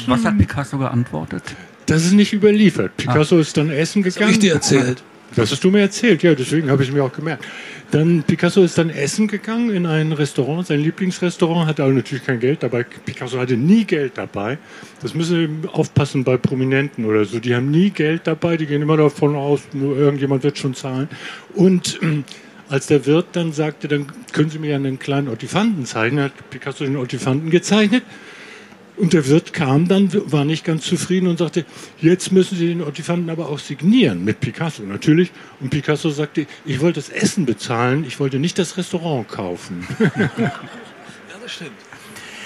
Was 0.06 0.24
hat 0.24 0.38
Picasso 0.38 0.78
geantwortet? 0.78 1.42
Das 1.86 2.04
ist 2.04 2.12
nicht 2.12 2.32
überliefert. 2.32 2.96
Picasso 2.96 3.36
ah. 3.36 3.40
ist 3.40 3.56
dann 3.56 3.70
essen 3.70 4.02
gegangen. 4.02 4.14
Das 4.14 4.22
habe 4.22 4.32
ich 4.32 4.38
dir 4.38 4.54
erzählt. 4.54 5.02
Das 5.36 5.52
hast 5.52 5.62
du 5.62 5.70
mir 5.70 5.80
erzählt, 5.80 6.22
ja, 6.22 6.34
deswegen 6.34 6.70
habe 6.70 6.82
ich 6.82 6.90
mir 6.90 7.04
auch 7.04 7.12
gemerkt. 7.12 7.44
Dann 7.90 8.22
Picasso 8.22 8.62
ist 8.62 8.78
dann 8.78 8.88
essen 8.88 9.28
gegangen 9.28 9.68
in 9.68 9.84
ein 9.84 10.12
Restaurant, 10.12 10.66
sein 10.66 10.80
Lieblingsrestaurant, 10.80 11.68
hatte 11.68 11.84
aber 11.84 11.92
natürlich 11.92 12.24
kein 12.24 12.40
Geld 12.40 12.62
dabei. 12.62 12.84
Picasso 12.84 13.38
hatte 13.38 13.56
nie 13.56 13.84
Geld 13.84 14.16
dabei. 14.16 14.56
Das 15.02 15.14
müssen 15.14 15.62
Sie 15.62 15.68
aufpassen 15.68 16.24
bei 16.24 16.38
Prominenten 16.38 17.04
oder 17.04 17.26
so. 17.26 17.38
Die 17.38 17.54
haben 17.54 17.70
nie 17.70 17.90
Geld 17.90 18.26
dabei, 18.26 18.56
die 18.56 18.64
gehen 18.66 18.80
immer 18.80 18.96
davon 18.96 19.36
aus, 19.36 19.60
nur 19.74 19.96
irgendjemand 19.98 20.42
wird 20.42 20.56
schon 20.56 20.74
zahlen. 20.74 21.08
Und 21.54 22.00
äh, 22.02 22.22
als 22.70 22.86
der 22.86 23.04
Wirt 23.04 23.26
dann 23.32 23.52
sagte, 23.52 23.88
dann 23.88 24.06
können 24.32 24.48
Sie 24.48 24.58
mir 24.58 24.74
einen 24.74 24.98
kleinen 24.98 25.28
Ottifanten 25.28 25.84
zeichnen, 25.84 26.24
hat 26.24 26.50
Picasso 26.50 26.82
den 26.82 26.96
Ottifanten 26.96 27.50
gezeichnet. 27.50 28.04
Und 28.96 29.12
der 29.12 29.26
Wirt 29.26 29.52
kam 29.52 29.88
dann, 29.88 30.10
war 30.32 30.44
nicht 30.44 30.64
ganz 30.64 30.84
zufrieden 30.84 31.26
und 31.26 31.38
sagte, 31.38 31.66
jetzt 32.00 32.32
müssen 32.32 32.56
Sie 32.56 32.68
den 32.68 32.82
Ottifanten 32.82 33.28
aber 33.28 33.48
auch 33.48 33.58
signieren 33.58 34.24
mit 34.24 34.40
Picasso 34.40 34.82
natürlich. 34.84 35.32
Und 35.60 35.70
Picasso 35.70 36.08
sagte, 36.10 36.46
ich 36.64 36.80
wollte 36.80 37.00
das 37.00 37.10
Essen 37.10 37.44
bezahlen, 37.44 38.04
ich 38.04 38.18
wollte 38.18 38.38
nicht 38.38 38.58
das 38.58 38.76
Restaurant 38.76 39.28
kaufen. 39.28 39.86
ja, 39.98 40.52
das 41.42 41.52
stimmt. 41.52 41.72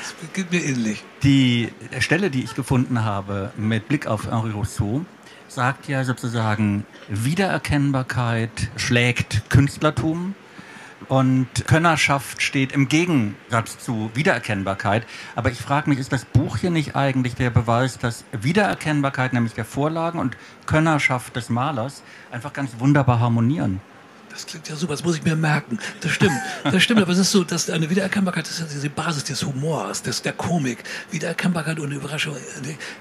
Das 0.01 0.15
geht 0.35 0.51
mir 0.51 0.63
ähnlich. 0.63 1.05
Die 1.23 1.69
Stelle, 2.01 2.31
die 2.31 2.43
ich 2.43 2.55
gefunden 2.55 3.05
habe 3.05 3.53
mit 3.57 3.89
Blick 3.89 4.07
auf 4.07 4.31
Henri 4.31 4.51
Rousseau, 4.51 5.05
sagt 5.47 5.89
ja 5.89 6.05
sozusagen, 6.05 6.85
Wiedererkennbarkeit 7.09 8.51
schlägt 8.77 9.49
Künstlertum 9.51 10.35
und 11.09 11.49
Könnerschaft 11.67 12.43
steht 12.43 12.73
im 12.73 12.89
Gegensatz 12.89 13.79
zu 13.79 14.11
Wiedererkennbarkeit. 14.15 15.07
Aber 15.35 15.51
ich 15.51 15.59
frage 15.59 15.89
mich, 15.91 15.99
ist 15.99 16.13
das 16.13 16.25
Buch 16.25 16.59
hier 16.59 16.71
nicht 16.71 16.97
eigentlich 16.97 17.35
der 17.35 17.51
Beweis, 17.51 17.99
dass 17.99 18.25
Wiedererkennbarkeit, 18.33 19.33
nämlich 19.33 19.55
der 19.55 19.65
Vorlagen 19.65 20.19
und 20.19 20.37
Könnerschaft 20.67 21.35
des 21.37 21.49
Malers, 21.49 22.03
einfach 22.31 22.53
ganz 22.53 22.73
wunderbar 22.79 23.21
harmonieren? 23.21 23.81
Das 24.31 24.47
klingt 24.47 24.69
ja 24.69 24.77
super, 24.77 24.93
das 24.93 25.03
muss 25.03 25.17
ich 25.17 25.25
mir 25.25 25.35
merken. 25.35 25.79
Das 26.03 26.13
stimmt, 26.13 26.39
das 26.63 26.83
stimmt, 26.83 27.03
aber 27.03 27.11
es 27.11 27.19
ist 27.19 27.33
so, 27.33 27.43
dass 27.43 27.69
eine 27.69 27.91
Wiedererkennbarkeit 27.91 28.49
das 28.49 28.61
ist 28.61 28.75
ja 28.75 28.81
die 28.81 28.89
Basis 28.89 29.25
des 29.25 29.45
Humors, 29.45 30.03
des, 30.03 30.23
der 30.23 30.33
Komik. 30.33 30.85
Wiedererkennbarkeit 31.11 31.81
und 31.81 31.91
Überraschung. 31.91 32.37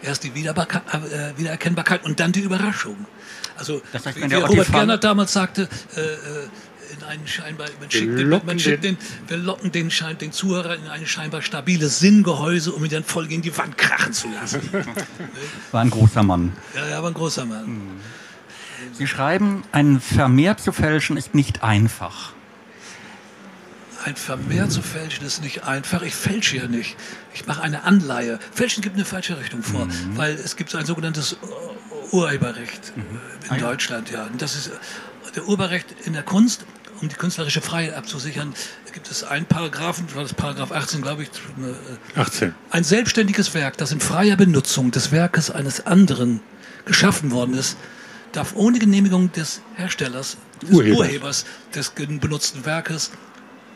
Erst 0.01 0.23
die 0.23 0.29
äh, 0.29 1.37
Wiedererkennbarkeit 1.37 2.03
und 2.03 2.19
dann 2.19 2.31
die 2.31 2.41
Überraschung. 2.41 3.05
Also, 3.55 3.81
das 3.93 4.05
heißt, 4.05 4.17
wie 4.17 4.33
Robert 4.33 4.71
Gernert 4.71 5.03
damals 5.03 5.33
sagte, 5.33 5.69
äh, 5.95 6.01
äh 6.01 6.47
in 6.91 7.03
einen 7.03 7.27
scheinbar, 7.27 7.67
man 7.79 7.91
schickt 7.91 8.17
den, 8.17 8.29
man 8.29 8.59
schickt 8.59 8.83
den, 8.83 8.97
wir 9.27 9.37
locken 9.37 9.71
den, 9.71 9.91
Schein, 9.91 10.17
den 10.17 10.31
Zuhörer 10.31 10.75
in 10.75 10.87
ein 10.87 11.05
scheinbar 11.05 11.41
stabiles 11.41 11.99
Sinngehäuse, 11.99 12.71
um 12.71 12.83
ihn 12.83 12.91
dann 12.91 13.03
voll 13.03 13.27
gegen 13.27 13.41
die 13.41 13.55
Wand 13.57 13.77
krachen 13.77 14.13
zu 14.13 14.27
lassen. 14.29 14.61
War 15.71 15.81
ein 15.81 15.89
großer 15.89 16.23
Mann. 16.23 16.53
Ja, 16.75 16.85
er 16.85 17.01
war 17.01 17.09
ein 17.09 17.13
großer 17.13 17.45
Mann. 17.45 17.65
Hm. 17.65 17.91
Sie 18.93 19.07
schreiben, 19.07 19.63
ein 19.71 19.99
Vermehr 19.99 20.57
zu 20.57 20.71
fälschen 20.71 21.17
ist 21.17 21.35
nicht 21.35 21.63
einfach. 21.63 22.33
Ein 24.05 24.15
Vermehr 24.15 24.69
zu 24.69 24.81
fälschen 24.81 25.25
ist 25.25 25.43
nicht 25.43 25.63
einfach. 25.65 26.01
Ich 26.01 26.15
fälsche 26.15 26.57
ja 26.57 26.67
nicht. 26.67 26.95
Ich 27.33 27.45
mache 27.45 27.61
eine 27.61 27.83
Anleihe. 27.83 28.39
Fälschen 28.53 28.81
gibt 28.81 28.95
eine 28.95 29.03
falsche 29.03 29.37
Richtung 29.37 29.61
vor, 29.61 29.85
mhm. 29.85 30.15
weil 30.15 30.33
es 30.35 30.55
gibt 30.55 30.69
so 30.69 30.77
ein 30.77 30.85
sogenanntes 30.85 31.35
Urheberrecht 32.11 32.93
mhm. 32.95 33.03
in 33.49 33.51
ah, 33.51 33.57
Deutschland. 33.57 34.09
Ja. 34.09 34.25
Und 34.25 34.41
das 34.41 34.55
ist 34.55 34.71
der 35.35 35.43
Urheberrecht 35.43 35.87
in 36.05 36.13
der 36.13 36.23
Kunst 36.23 36.65
um 37.01 37.09
die 37.09 37.15
künstlerische 37.15 37.61
Freiheit 37.61 37.95
abzusichern, 37.95 38.53
gibt 38.91 39.11
es 39.11 39.23
einen 39.23 39.45
Paragraphen, 39.45 40.05
war 40.15 40.23
das 40.23 40.33
Paragraph 40.33 40.71
18, 40.71 41.01
glaube 41.01 41.23
ich. 41.23 41.29
18. 42.15 42.53
Ein 42.71 42.83
selbstständiges 42.83 43.53
Werk, 43.53 43.77
das 43.77 43.91
in 43.91 43.99
freier 43.99 44.35
Benutzung 44.35 44.91
des 44.91 45.11
Werkes 45.11 45.49
eines 45.51 45.85
anderen 45.85 46.41
geschaffen 46.85 47.31
worden 47.31 47.53
ist, 47.53 47.77
darf 48.31 48.55
ohne 48.55 48.79
Genehmigung 48.79 49.31
des 49.31 49.61
Herstellers, 49.75 50.37
des 50.61 50.71
Urheber. 50.71 50.97
Urhebers 50.99 51.45
des 51.73 51.91
benutzten 51.91 52.65
Werkes 52.65 53.11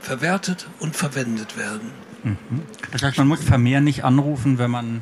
verwertet 0.02 0.68
und 0.80 0.96
verwendet 0.96 1.58
werden. 1.58 1.92
Mhm. 2.24 2.38
Das 2.92 3.04
heißt, 3.04 3.18
man 3.18 3.28
muss 3.28 3.44
Vermehr 3.44 3.82
nicht 3.82 4.04
anrufen, 4.04 4.58
wenn 4.58 4.72
man 4.72 5.02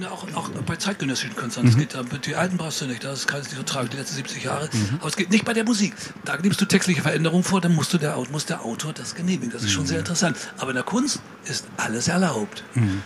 ja, 0.00 0.10
auch, 0.10 0.26
auch, 0.34 0.48
bei 0.50 0.76
zeitgenössischen 0.76 1.36
Künstlern. 1.36 1.66
Mhm. 1.66 1.70
Das 1.70 1.78
geht 1.78 1.94
da, 1.94 2.02
die 2.02 2.34
alten 2.34 2.56
brauchst 2.56 2.80
du 2.80 2.86
nicht, 2.86 3.04
das 3.04 3.26
kann 3.26 3.40
nicht 3.40 3.54
so 3.54 3.62
tragisch, 3.62 3.90
die 3.90 3.96
letzten 3.96 4.16
70 4.16 4.44
Jahre. 4.44 4.68
Mhm. 4.72 4.96
Aber 4.98 5.08
es 5.08 5.16
geht 5.16 5.30
nicht 5.30 5.44
bei 5.44 5.52
der 5.52 5.64
Musik. 5.64 5.94
Da 6.24 6.36
nimmst 6.36 6.60
du 6.60 6.64
textliche 6.64 7.02
Veränderungen 7.02 7.44
vor, 7.44 7.60
dann 7.60 7.74
musst 7.74 7.92
du 7.92 7.98
der, 7.98 8.16
muss 8.30 8.46
der 8.46 8.64
Autor 8.64 8.92
das 8.92 9.14
genehmigen. 9.14 9.50
Das 9.50 9.62
ist 9.62 9.72
schon 9.72 9.84
mhm. 9.84 9.88
sehr 9.88 9.98
interessant. 9.98 10.36
Aber 10.58 10.70
in 10.70 10.76
der 10.76 10.84
Kunst 10.84 11.20
ist 11.44 11.66
alles 11.76 12.08
erlaubt. 12.08 12.64
Mhm. 12.74 13.02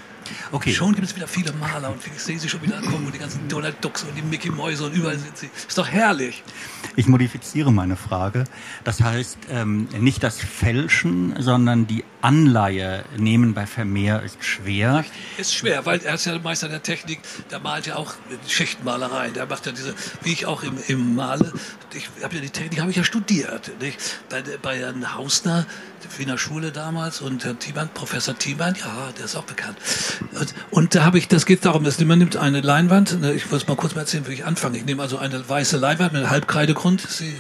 Okay. 0.51 0.73
Schon 0.73 0.95
gibt 0.95 1.07
es 1.07 1.17
wieder 1.17 1.29
viele 1.29 1.53
Maler 1.53 1.91
und 1.91 2.01
ich 2.07 2.23
sehe 2.23 2.39
sie 2.39 2.49
schon 2.49 2.63
wieder 2.63 2.81
kommen 2.81 3.07
und 3.07 3.15
die 3.15 3.19
ganzen 3.19 3.49
Donald 3.49 3.77
Ducks 3.81 4.03
und 4.05 4.17
die 4.17 4.23
Mickey 4.23 4.51
Mäuse 4.51 4.85
und 4.85 4.93
überall 4.93 5.19
sind 5.19 5.37
sie. 5.37 5.51
Ist 5.69 5.79
doch 5.79 5.89
herrlich. 5.89 6.43
Ich 6.97 7.07
modifiziere 7.07 7.73
meine 7.73 7.97
Frage. 7.97 8.45
Das 8.85 9.01
heißt, 9.01 9.39
ähm, 9.51 9.89
nicht 9.99 10.23
das 10.23 10.39
Fälschen, 10.39 11.35
sondern 11.41 11.87
die 11.87 12.05
Anleihe 12.21 13.05
nehmen 13.17 13.55
bei 13.55 13.67
Vermeer 13.67 14.23
ist 14.23 14.45
schwer. 14.45 15.05
Ist 15.39 15.55
schwer, 15.55 15.87
weil 15.87 16.01
er 16.01 16.15
ist 16.15 16.27
ja 16.27 16.39
Meister 16.39 16.69
der 16.69 16.83
Technik, 16.83 17.21
der 17.51 17.61
malt 17.61 17.87
ja 17.87 17.97
auch 17.97 18.15
Schichtenmalerei. 18.47 19.31
Der 19.31 19.47
macht 19.47 19.67
ja 19.67 19.73
diese, 19.73 19.95
wie 20.23 20.33
ich 20.33 20.47
auch 20.47 20.63
im, 20.63 20.79
im 20.87 21.15
Male, 21.15 21.53
ich 21.95 22.09
habe 22.23 22.37
ja 22.37 22.41
die 22.41 22.51
Technik 22.51 22.81
habe 22.81 22.91
ich 22.91 22.97
ja 22.97 23.05
studiert. 23.05 23.73
Nicht? 23.81 23.99
Bei, 24.29 24.43
bei 24.63 24.79
Herrn 24.79 25.15
Hausner, 25.15 25.67
Wiener 26.19 26.39
Schule 26.39 26.73
damals 26.73 27.21
und 27.21 27.45
Herr 27.45 27.59
Thiemann, 27.59 27.89
Professor 27.95 28.37
Thiemann, 28.37 28.75
ja, 28.75 29.13
der 29.17 29.25
ist 29.25 29.37
auch 29.37 29.45
bekannt. 29.45 29.79
Und, 30.71 30.95
da 30.95 31.05
habe 31.05 31.19
ich, 31.19 31.29
das 31.29 31.47
geht 31.47 31.65
darum, 31.65 31.85
dass 31.85 32.01
man 32.01 32.19
nimmt 32.19 32.37
eine 32.37 32.61
Leinwand, 32.61 33.21
ne, 33.21 33.33
ich 33.33 33.51
muss 33.51 33.67
mal 33.67 33.77
kurz 33.77 33.95
mal 33.95 34.03
erzählen, 34.03 34.27
wie 34.27 34.33
ich 34.33 34.45
anfange. 34.45 34.79
Ich 34.79 34.85
nehme 34.85 35.03
also 35.03 35.19
eine 35.19 35.49
weiße 35.49 35.77
Leinwand 35.77 36.13
mit 36.13 36.23
einem 36.23 36.31
Halbkreidegrund, 36.31 37.01
sie 37.01 37.35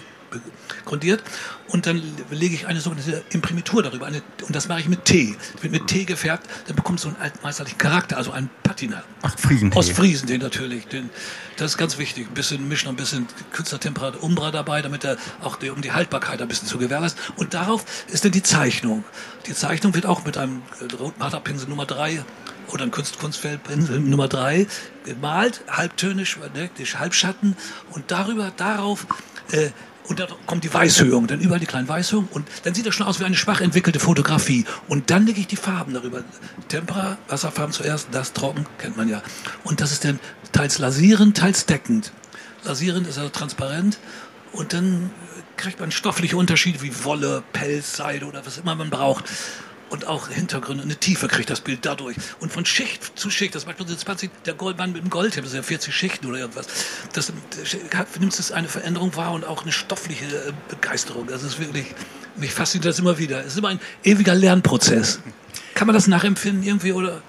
grundiert 0.84 1.22
und 1.68 1.86
dann 1.86 2.02
lege 2.30 2.54
ich 2.54 2.66
eine 2.66 2.80
sogenannte 2.80 3.22
Imprimitur 3.30 3.82
darüber. 3.82 4.06
Eine, 4.06 4.22
und 4.46 4.54
das 4.54 4.68
mache 4.68 4.80
ich 4.80 4.88
mit 4.88 5.04
Tee. 5.04 5.36
Wird 5.60 5.72
mit 5.72 5.86
Tee 5.86 6.04
gefärbt, 6.04 6.46
dann 6.66 6.76
bekommt 6.76 6.98
es 6.98 7.04
so 7.04 7.08
einen 7.08 7.18
altmeisterlichen 7.18 7.78
Charakter, 7.78 8.16
also 8.16 8.32
ein 8.32 8.50
Patina. 8.62 9.02
Ach, 9.22 9.38
Friesentee. 9.38 9.78
Aus 9.78 9.90
Friesentee 9.90 10.38
natürlich. 10.38 10.86
Den, 10.86 11.10
das 11.56 11.72
ist 11.72 11.78
ganz 11.78 11.98
wichtig. 11.98 12.28
Ein 12.28 12.34
bisschen 12.34 12.68
mischen, 12.68 12.88
ein 12.88 12.96
bisschen 12.96 13.26
Künstlertemperatur 13.52 14.22
Umbra 14.22 14.50
dabei, 14.50 14.82
damit 14.82 15.04
er 15.04 15.16
auch 15.40 15.56
die, 15.56 15.70
um 15.70 15.80
die 15.80 15.92
Haltbarkeit 15.92 16.42
ein 16.42 16.48
bisschen 16.48 16.68
zu 16.68 16.78
gewährleisten. 16.78 17.22
Und 17.36 17.54
darauf 17.54 17.84
ist 18.08 18.24
dann 18.24 18.32
die 18.32 18.42
Zeichnung. 18.42 19.04
Die 19.46 19.54
Zeichnung 19.54 19.94
wird 19.94 20.06
auch 20.06 20.24
mit 20.24 20.36
einem 20.36 20.62
Rotmaterpinsel 20.98 21.68
Nummer 21.68 21.86
3 21.86 22.24
oder 22.72 22.84
ein 22.84 22.90
Kunst 22.90 23.18
Kunstfeldpinsel 23.18 24.00
Nummer 24.00 24.28
3 24.28 24.66
gemalt, 25.04 25.62
halbtönisch, 25.68 26.38
ne, 26.54 26.70
Halbschatten 26.98 27.56
und 27.90 28.10
darüber, 28.10 28.52
darauf 28.56 29.06
äh, 29.52 29.70
und 30.08 30.18
da 30.18 30.26
kommt 30.46 30.64
die 30.64 30.72
Weißhöhung, 30.72 31.28
dann 31.28 31.40
überall 31.40 31.60
die 31.60 31.66
kleinen 31.66 31.88
Weißhöhungen 31.88 32.28
und 32.32 32.48
dann 32.64 32.74
sieht 32.74 32.86
das 32.86 32.94
schon 32.94 33.06
aus 33.06 33.20
wie 33.20 33.24
eine 33.24 33.36
schwach 33.36 33.60
entwickelte 33.60 34.00
Fotografie. 34.00 34.64
Und 34.88 35.10
dann 35.10 35.26
lege 35.26 35.40
ich 35.40 35.46
die 35.46 35.56
Farben 35.56 35.94
darüber. 35.94 36.24
Tempera, 36.68 37.18
Wasserfarben 37.28 37.72
zuerst, 37.72 38.08
das 38.10 38.32
trocken, 38.32 38.66
kennt 38.78 38.96
man 38.96 39.08
ja. 39.08 39.22
Und 39.62 39.80
das 39.80 39.92
ist 39.92 40.04
dann 40.04 40.18
teils 40.50 40.78
lasierend, 40.78 41.36
teils 41.36 41.66
deckend. 41.66 42.12
Lasierend 42.64 43.06
ist 43.06 43.18
also 43.18 43.30
transparent 43.30 43.98
und 44.52 44.72
dann 44.72 45.10
kriegt 45.56 45.78
man 45.78 45.92
stoffliche 45.92 46.36
Unterschiede 46.36 46.82
wie 46.82 47.04
Wolle, 47.04 47.44
Pelz, 47.52 47.96
Seide 47.96 48.26
oder 48.26 48.44
was 48.44 48.58
immer 48.58 48.74
man 48.74 48.90
braucht 48.90 49.24
und 49.92 50.06
auch 50.06 50.28
Hintergründe, 50.28 50.82
eine 50.82 50.96
Tiefe 50.96 51.28
kriegt 51.28 51.50
das 51.50 51.60
Bild 51.60 51.80
dadurch. 51.82 52.16
Und 52.40 52.50
von 52.50 52.64
Schicht 52.64 53.18
zu 53.18 53.30
Schicht, 53.30 53.54
das 53.54 53.66
macht 53.66 53.78
man 53.78 53.86
so 53.86 53.94
20, 53.94 54.30
der 54.46 54.54
Goldmann 54.54 54.92
mit 54.92 55.02
dem 55.02 55.10
Gold, 55.10 55.36
das 55.36 55.50
sind 55.50 55.56
ja 55.56 55.62
40 55.62 55.94
Schichten 55.94 56.26
oder 56.26 56.38
irgendwas. 56.38 56.66
Das, 57.12 57.32
nimmst 58.18 58.40
es 58.40 58.52
eine 58.52 58.68
Veränderung 58.68 59.14
wahr 59.16 59.32
und 59.32 59.44
auch 59.44 59.62
eine 59.62 59.72
stoffliche 59.72 60.24
äh, 60.24 60.52
Begeisterung. 60.70 61.26
Das 61.26 61.42
ist 61.42 61.58
wirklich, 61.60 61.86
mich 62.36 62.52
fasziniert 62.52 62.86
das 62.86 62.98
immer 62.98 63.18
wieder. 63.18 63.40
Es 63.40 63.48
ist 63.48 63.58
immer 63.58 63.68
ein 63.68 63.80
ewiger 64.02 64.34
Lernprozess. 64.34 65.20
Kann 65.74 65.86
man 65.86 65.94
das 65.94 66.06
nachempfinden 66.06 66.62
irgendwie 66.62 66.92
oder? 66.92 67.22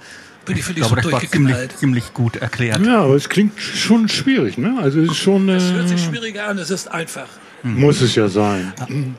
bin 0.45 0.57
ich 0.57 0.63
für 0.65 0.73
dich 0.73 0.83
ich 0.83 0.87
glaube, 0.89 1.01
so 1.01 1.09
das 1.09 1.21
war 1.21 1.29
ziemlich, 1.29 1.77
ziemlich, 1.77 2.13
gut 2.13 2.35
erklärt. 2.35 2.85
Ja, 2.85 3.03
aber 3.03 3.15
es 3.15 3.29
klingt 3.29 3.59
schon 3.61 4.09
schwierig, 4.09 4.57
ne? 4.57 4.77
Also 4.77 4.99
es 4.99 5.11
ist 5.11 5.17
schon. 5.17 5.47
Äh 5.47 5.55
es 5.55 5.71
hört 5.71 5.87
sich 5.87 6.03
schwieriger 6.03 6.47
an, 6.47 6.57
es 6.57 6.69
ist 6.69 6.89
einfach. 6.89 7.27
Mhm. 7.63 7.79
Muss 7.79 8.01
es 8.01 8.15
ja 8.15 8.27
sein. 8.27 8.73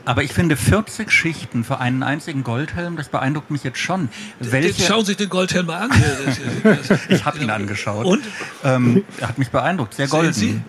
Aber 0.05 0.23
ich 0.23 0.31
finde 0.31 0.55
40 0.55 1.11
Schichten 1.11 1.63
für 1.63 1.79
einen 1.79 2.03
einzigen 2.03 2.43
Goldhelm, 2.43 2.95
das 2.95 3.09
beeindruckt 3.09 3.49
mich 3.49 3.63
jetzt 3.63 3.79
schon. 3.79 4.09
Welche... 4.39 4.83
Schauen 4.83 5.01
Sie 5.01 5.07
sich 5.07 5.17
den 5.17 5.29
Goldhelm 5.29 5.65
mal 5.65 5.89
an. 5.89 5.91
ich 7.09 7.25
habe 7.25 7.39
ihn 7.39 7.49
angeschaut. 7.49 8.05
Und? 8.05 8.23
Ähm, 8.63 9.03
er 9.19 9.29
hat 9.29 9.39
mich 9.39 9.49
beeindruckt, 9.49 9.95
sehr 9.95 10.07
golden. 10.07 10.33
Sie? 10.33 10.61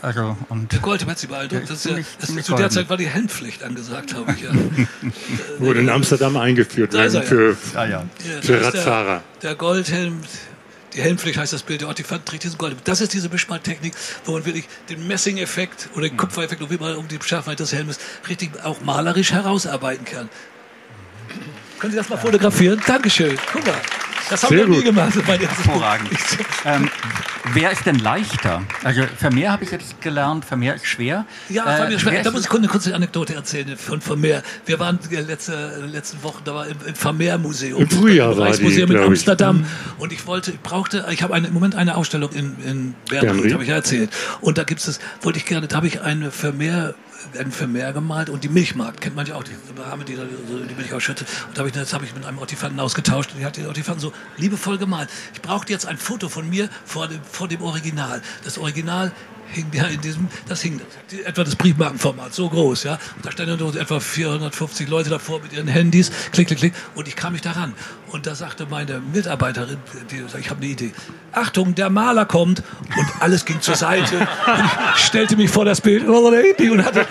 Also, 0.00 0.36
und 0.48 0.70
der 0.70 0.78
Goldhelm 0.78 1.10
hat 1.10 1.18
Sie 1.18 1.26
beeindruckt. 1.26 1.64
Das 1.64 1.70
ist 1.70 1.82
ziemlich, 1.82 2.06
ja, 2.06 2.26
das 2.36 2.44
zu 2.44 2.54
der 2.54 2.70
Zeit 2.70 2.88
war 2.88 2.96
die 2.96 3.08
Helmpflicht 3.08 3.64
angesagt, 3.64 4.14
habe 4.14 4.32
ich 4.32 4.42
ja. 4.42 4.50
Wurde 5.58 5.80
in 5.80 5.88
Amsterdam 5.88 6.36
eingeführt 6.36 6.92
werden 6.92 7.22
für, 7.22 7.56
ja, 7.74 7.84
ja. 7.86 8.04
für 8.40 8.64
Radfahrer. 8.64 9.22
Der, 9.42 9.50
der 9.50 9.54
Goldhelm, 9.56 10.20
die 10.98 11.04
Helmpflicht 11.04 11.38
heißt 11.38 11.52
das 11.52 11.62
Bild, 11.62 11.80
der 11.80 11.88
Ortifant 11.88 12.26
trägt 12.26 12.42
diesen 12.42 12.58
Gold. 12.58 12.76
Das 12.84 13.00
ist 13.00 13.14
diese 13.14 13.28
Mischmaltechnik, 13.28 13.94
wo 14.24 14.32
man 14.32 14.44
wirklich 14.44 14.68
den 14.88 15.06
Messing-Effekt 15.06 15.90
oder 15.94 16.08
den 16.08 16.14
mhm. 16.14 16.18
Kupfereffekt, 16.18 16.70
wie 16.70 16.76
man 16.76 16.96
um 16.96 17.06
die 17.06 17.20
Schärfheit 17.24 17.60
des 17.60 17.72
Helmes 17.72 18.00
richtig 18.28 18.50
auch 18.64 18.80
malerisch 18.80 19.30
herausarbeiten 19.30 20.04
kann. 20.04 20.28
Können 21.78 21.92
Sie 21.92 21.98
das 21.98 22.08
mal 22.08 22.16
fotografieren? 22.16 22.82
Dankeschön. 22.84 23.38
Guck 23.52 23.64
mal. 23.64 23.76
Das 24.30 24.42
haben 24.42 24.50
Sehr 24.50 24.58
wir 24.66 24.68
nie 24.68 24.76
gut. 24.76 24.84
gemacht. 24.84 25.12
Hervorragend. 25.14 26.08
ähm, 26.64 26.90
wer 27.54 27.70
ist 27.72 27.86
denn 27.86 27.98
leichter? 27.98 28.62
Also 28.84 29.02
Vermeer 29.16 29.52
habe 29.52 29.64
ich 29.64 29.70
jetzt 29.70 30.00
gelernt, 30.00 30.44
Vermeer 30.44 30.74
ist 30.74 30.86
schwer. 30.86 31.24
Ja, 31.48 31.64
Äh, 31.64 31.78
Fabian 31.78 32.00
Schwer, 32.00 32.12
wer 32.12 32.22
da 32.22 32.30
muss 32.30 32.44
ich 32.44 32.50
eine 32.50 32.68
kurze 32.68 32.94
Anekdote 32.94 33.34
erzählen 33.34 33.76
von 33.76 34.00
Vermeer. 34.00 34.42
Wir 34.66 34.78
waren 34.78 34.98
äh, 35.10 35.20
letzte, 35.20 35.82
letzten 35.90 36.22
Wochen 36.22 36.42
da 36.44 36.54
war 36.54 36.66
im, 36.66 36.76
im 36.86 36.94
Vermeer-Museum. 36.94 37.80
Im 37.82 37.90
Frühjahr 37.90 38.36
war 38.36 38.46
Reichsmuseum 38.46 38.88
die, 38.88 38.92
in 38.94 38.98
glaub 38.98 39.02
ich. 39.04 39.08
Amsterdam. 39.08 39.64
Und 39.98 40.12
ich 40.12 40.26
wollte, 40.26 40.50
ich 40.50 40.60
brauchte, 40.60 41.06
ich 41.10 41.22
habe 41.22 41.34
eine, 41.34 41.46
im 41.48 41.54
Moment 41.54 41.74
eine 41.74 41.96
Ausstellung 41.96 42.30
in, 42.32 42.56
in 42.64 42.94
Bernried. 43.08 43.52
habe 43.54 43.62
ich 43.62 43.68
ja 43.68 43.76
erzählt. 43.76 44.10
Und 44.40 44.58
da 44.58 44.64
gibt 44.64 44.86
es, 44.86 44.98
wollte 45.22 45.38
ich 45.38 45.46
gerne, 45.46 45.68
da 45.68 45.76
habe 45.76 45.86
ich 45.86 46.02
eine 46.02 46.30
Vermeer 46.30 46.94
ein 47.38 47.52
Vermeer 47.52 47.92
gemalt 47.92 48.30
und 48.30 48.44
die 48.44 48.48
Milchmarkt 48.48 49.00
kennt 49.00 49.16
man 49.16 49.26
ja 49.26 49.34
auch, 49.34 49.44
die 49.44 49.52
Dame, 49.76 50.04
die 50.04 50.14
die 50.16 50.74
Milch 50.74 50.92
ausschüttet. 50.92 51.26
Und 51.48 51.56
da 51.56 51.60
habe 51.60 51.68
ich, 51.68 51.74
das 51.74 51.92
habe 51.92 52.04
ich 52.04 52.14
mit 52.14 52.24
einem 52.24 52.38
Ortifanten 52.38 52.78
ausgetauscht 52.80 53.32
und 53.32 53.38
die 53.40 53.44
hat 53.44 53.56
den 53.56 53.66
Ortifanten 53.66 54.00
so 54.00 54.12
liebevoll 54.36 54.78
gemalt. 54.78 55.08
Ich 55.34 55.42
brauchte 55.42 55.72
jetzt 55.72 55.86
ein 55.86 55.96
Foto 55.98 56.28
von 56.28 56.48
mir 56.48 56.68
vor 56.84 57.08
dem, 57.08 57.20
vor 57.30 57.48
dem 57.48 57.62
Original. 57.62 58.22
Das 58.44 58.58
Original 58.58 59.12
hing 59.50 59.66
ja 59.72 59.84
in 59.86 60.00
diesem, 60.02 60.28
das 60.46 60.60
hing 60.60 60.78
die- 61.10 61.22
etwa 61.24 61.42
das 61.42 61.56
Briefmarkenformat, 61.56 62.34
so 62.34 62.50
groß, 62.50 62.82
ja. 62.84 62.98
Und 63.16 63.24
da 63.24 63.32
standen 63.32 63.58
nur 63.58 63.74
etwa 63.74 63.98
450 63.98 64.88
Leute 64.88 65.08
davor 65.08 65.40
mit 65.40 65.54
ihren 65.54 65.68
Handys, 65.68 66.10
klick, 66.32 66.48
klick, 66.48 66.58
klick, 66.58 66.74
und 66.94 67.08
ich 67.08 67.16
kam 67.16 67.32
nicht 67.32 67.46
daran. 67.46 67.72
Und 68.10 68.26
da 68.26 68.34
sagte 68.34 68.66
meine 68.70 69.00
Mitarbeiterin, 69.12 69.76
die, 70.10 70.22
ich 70.40 70.50
habe 70.50 70.60
eine 70.62 70.70
Idee, 70.70 70.92
Achtung, 71.32 71.74
der 71.74 71.90
Maler 71.90 72.24
kommt 72.24 72.62
und 72.96 73.06
alles 73.20 73.44
ging 73.44 73.60
zur 73.60 73.74
Seite. 73.76 74.16
Und 74.18 74.28
ich 74.96 75.04
stellte 75.04 75.36
mich 75.36 75.50
vor 75.50 75.64
das 75.64 75.80
Bild 75.80 76.06
und 76.08 76.84
hatte, 76.84 77.06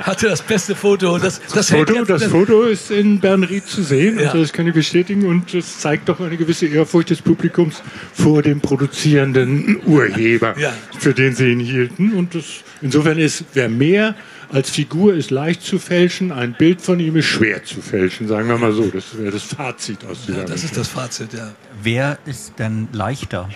hatte 0.00 0.28
das 0.28 0.42
beste 0.42 0.74
Foto. 0.74 1.14
Und 1.14 1.24
das, 1.24 1.40
das, 1.54 1.70
hält 1.70 1.88
Foto, 1.88 1.98
jetzt- 2.00 2.10
das 2.10 2.24
Foto 2.30 2.62
ist 2.64 2.90
in 2.90 3.18
Bernried 3.20 3.66
zu 3.66 3.82
sehen, 3.82 4.18
Ja. 4.18 4.26
also 4.26 4.42
das 4.42 4.52
kann 4.52 4.66
ich 4.66 4.74
bestätigen 4.74 5.26
und 5.26 5.54
es 5.54 5.78
zeigt 5.80 6.08
doch 6.08 6.20
eine 6.20 6.36
gewisse 6.36 6.66
Ehrfurcht 6.66 7.10
des 7.10 7.22
Publikums 7.22 7.82
vor 8.12 8.42
dem 8.42 8.60
produzierenden 8.60 9.80
Urheber, 9.86 10.54
Ja. 10.58 10.72
für 10.98 11.14
den 11.14 11.34
sie 11.34 11.50
ihn 11.50 11.60
hielten. 11.60 12.12
Und 12.12 12.34
das, 12.34 12.44
insofern 12.82 13.18
ist, 13.18 13.44
wer 13.54 13.68
mehr 13.68 14.14
als 14.50 14.70
Figur 14.70 15.14
ist 15.14 15.30
leicht 15.30 15.62
zu 15.62 15.78
fälschen, 15.78 16.32
ein 16.32 16.54
Bild 16.54 16.80
von 16.80 17.00
ihm 17.00 17.16
ist 17.16 17.26
schwer 17.26 17.64
zu 17.64 17.80
fälschen, 17.80 18.28
sagen 18.28 18.48
wir 18.48 18.58
mal 18.58 18.72
so. 18.72 18.86
Das 18.88 19.16
wäre 19.16 19.30
das 19.30 19.42
Fazit 19.42 20.04
aus 20.04 20.26
dieser 20.26 20.38
Ja, 20.38 20.44
das 20.44 20.64
ist 20.64 20.76
das 20.76 20.88
Fazit, 20.88 21.32
ja. 21.34 21.52
Wer 21.82 22.18
ist 22.24 22.58
denn 22.58 22.88
leichter? 22.92 23.48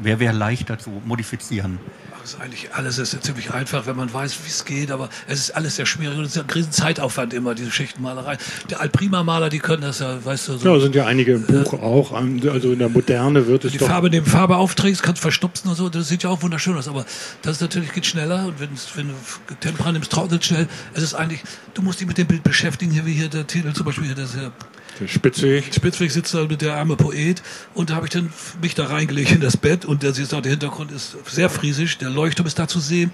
Wer 0.00 0.20
wäre 0.20 0.34
leichter 0.34 0.78
zu 0.78 0.90
modifizieren? 1.04 1.78
Ach, 2.22 2.24
ist 2.24 2.40
eigentlich 2.40 2.74
alles 2.74 2.98
ist 2.98 3.22
ziemlich 3.24 3.52
einfach, 3.52 3.86
wenn 3.86 3.96
man 3.96 4.12
weiß, 4.12 4.36
wie 4.44 4.48
es 4.48 4.64
geht, 4.64 4.90
aber 4.90 5.08
es 5.26 5.40
ist 5.40 5.50
alles 5.56 5.76
sehr 5.76 5.86
schwierig 5.86 6.18
und 6.18 6.24
es 6.24 6.36
ist 6.36 6.42
ein 6.42 6.50
riesen 6.50 6.72
Zeitaufwand 6.72 7.34
immer, 7.34 7.54
diese 7.54 7.70
Schichtenmalerei. 7.70 8.38
Der 8.70 8.80
Alprima-Maler, 8.80 9.48
die 9.48 9.58
können 9.58 9.82
das 9.82 9.98
ja, 9.98 10.24
weißt 10.24 10.48
du, 10.48 10.56
so 10.56 10.74
Ja, 10.74 10.80
sind 10.80 10.94
ja 10.94 11.06
einige 11.06 11.34
im 11.34 11.44
Buch 11.44 11.72
auch. 11.74 12.12
Also 12.12 12.72
in 12.72 12.78
der 12.78 12.88
Moderne 12.88 13.46
wird 13.46 13.64
es 13.64 13.72
die 13.72 13.78
doch 13.78 13.88
Farbe 13.88 14.10
neben 14.10 14.26
Farbe 14.26 14.56
aufträgst, 14.56 15.02
kannst 15.02 15.20
verstupsen 15.20 15.68
und 15.68 15.74
so, 15.74 15.88
das 15.88 16.08
sieht 16.08 16.22
ja 16.22 16.30
auch 16.30 16.42
wunderschön 16.42 16.76
aus, 16.76 16.88
aber 16.88 17.04
das 17.42 17.56
ist 17.56 17.60
natürlich 17.60 17.92
geht 17.92 18.06
schneller 18.06 18.46
und 18.46 18.60
wenn, 18.60 18.70
wenn 18.94 19.08
du 19.08 19.14
Tempera 19.60 19.92
nimmst, 19.92 20.12
trocknet 20.12 20.44
schnell. 20.44 20.68
Es 20.94 21.02
ist 21.02 21.14
eigentlich, 21.14 21.42
du 21.74 21.82
musst 21.82 22.00
dich 22.00 22.06
mit 22.06 22.18
dem 22.18 22.26
Bild 22.26 22.42
beschäftigen, 22.42 22.92
hier 22.92 23.06
wie 23.06 23.14
hier 23.14 23.28
der 23.28 23.46
Titel 23.46 23.72
zum 23.72 23.86
Beispiel, 23.86 24.06
hier, 24.06 24.14
das 24.14 24.34
hier, 24.34 24.52
der 25.00 25.08
Spitzweg. 25.08 25.74
Spitzweg 25.74 26.10
sitzt 26.10 26.34
da 26.34 26.44
mit 26.44 26.62
der 26.62 26.74
arme 26.74 26.96
Poet 26.96 27.42
und 27.74 27.90
da 27.90 27.94
habe 27.96 28.06
ich 28.06 28.12
dann 28.12 28.32
mich 28.60 28.74
da 28.74 28.86
reingelegt 28.86 29.32
in 29.32 29.40
das 29.40 29.56
Bett 29.56 29.84
und 29.84 30.02
der, 30.02 30.12
der 30.12 30.50
Hintergrund 30.50 30.92
ist 30.92 31.16
sehr 31.26 31.50
friesisch, 31.50 31.98
der 31.98 32.10
Leuchtturm 32.10 32.46
ist 32.46 32.58
da 32.58 32.68
zu 32.68 32.80
sehen, 32.80 33.10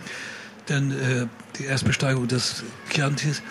dann 0.66 0.90
äh, 0.90 1.26
die 1.58 1.64
Erstbesteigung 1.64 2.28
des 2.28 2.64
Chiantis, 2.90 3.42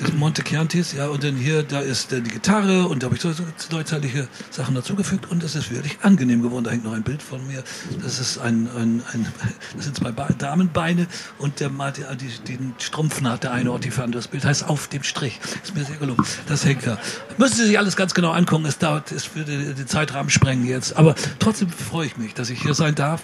des 0.00 0.12
Monte 0.14 0.42
Chiantis, 0.42 0.92
ja, 0.92 1.06
und 1.08 1.22
dann 1.22 1.36
hier, 1.36 1.62
da 1.62 1.80
ist 1.80 2.12
dann 2.12 2.24
die 2.24 2.30
Gitarre 2.30 2.86
und 2.88 3.02
da 3.02 3.06
habe 3.06 3.16
ich 3.16 3.22
so, 3.22 3.32
so 3.32 3.42
neuzeitliche 3.70 4.28
Sachen 4.50 4.74
dazugefügt 4.74 5.30
und 5.30 5.42
es 5.42 5.54
ist 5.54 5.70
wirklich 5.70 5.98
angenehm 6.02 6.42
geworden. 6.42 6.64
Da 6.64 6.70
hängt 6.70 6.84
noch 6.84 6.92
ein 6.92 7.02
Bild 7.02 7.22
von 7.22 7.46
mir. 7.46 7.62
Das 8.02 8.18
ist 8.18 8.38
ein, 8.38 8.68
ein, 8.76 9.02
ein 9.12 9.26
das 9.76 9.84
sind 9.84 9.96
zwei 9.96 10.12
Be 10.12 10.26
Damenbeine 10.38 11.06
und 11.38 11.60
der 11.60 11.68
malt 11.70 11.98
die, 11.98 12.04
die, 12.26 12.56
den 12.56 12.74
Strumpf 12.78 13.20
nach, 13.20 13.38
der 13.38 13.52
eine 13.52 13.70
Ortifant. 13.72 14.14
Das 14.14 14.28
Bild 14.28 14.44
heißt 14.44 14.68
auf 14.68 14.88
dem 14.88 15.02
Strich. 15.02 15.38
Ist 15.62 15.74
mir 15.74 15.84
sehr 15.84 15.96
gelungen. 15.96 16.24
Das 16.46 16.64
hängt 16.64 16.86
da. 16.86 16.98
Müssen 17.38 17.56
Sie 17.56 17.66
sich 17.66 17.78
alles 17.78 17.96
ganz 17.96 18.14
genau 18.14 18.30
angucken. 18.32 18.64
Es 18.66 18.78
dauert, 18.78 19.12
es 19.12 19.34
würde 19.34 19.74
den 19.74 19.86
Zeitrahmen 19.86 20.30
sprengen 20.30 20.66
jetzt. 20.66 20.96
Aber 20.96 21.14
trotzdem 21.38 21.68
freue 21.70 22.06
ich 22.06 22.16
mich, 22.16 22.34
dass 22.34 22.50
ich 22.50 22.62
hier 22.62 22.74
sein 22.74 22.94
darf. 22.94 23.22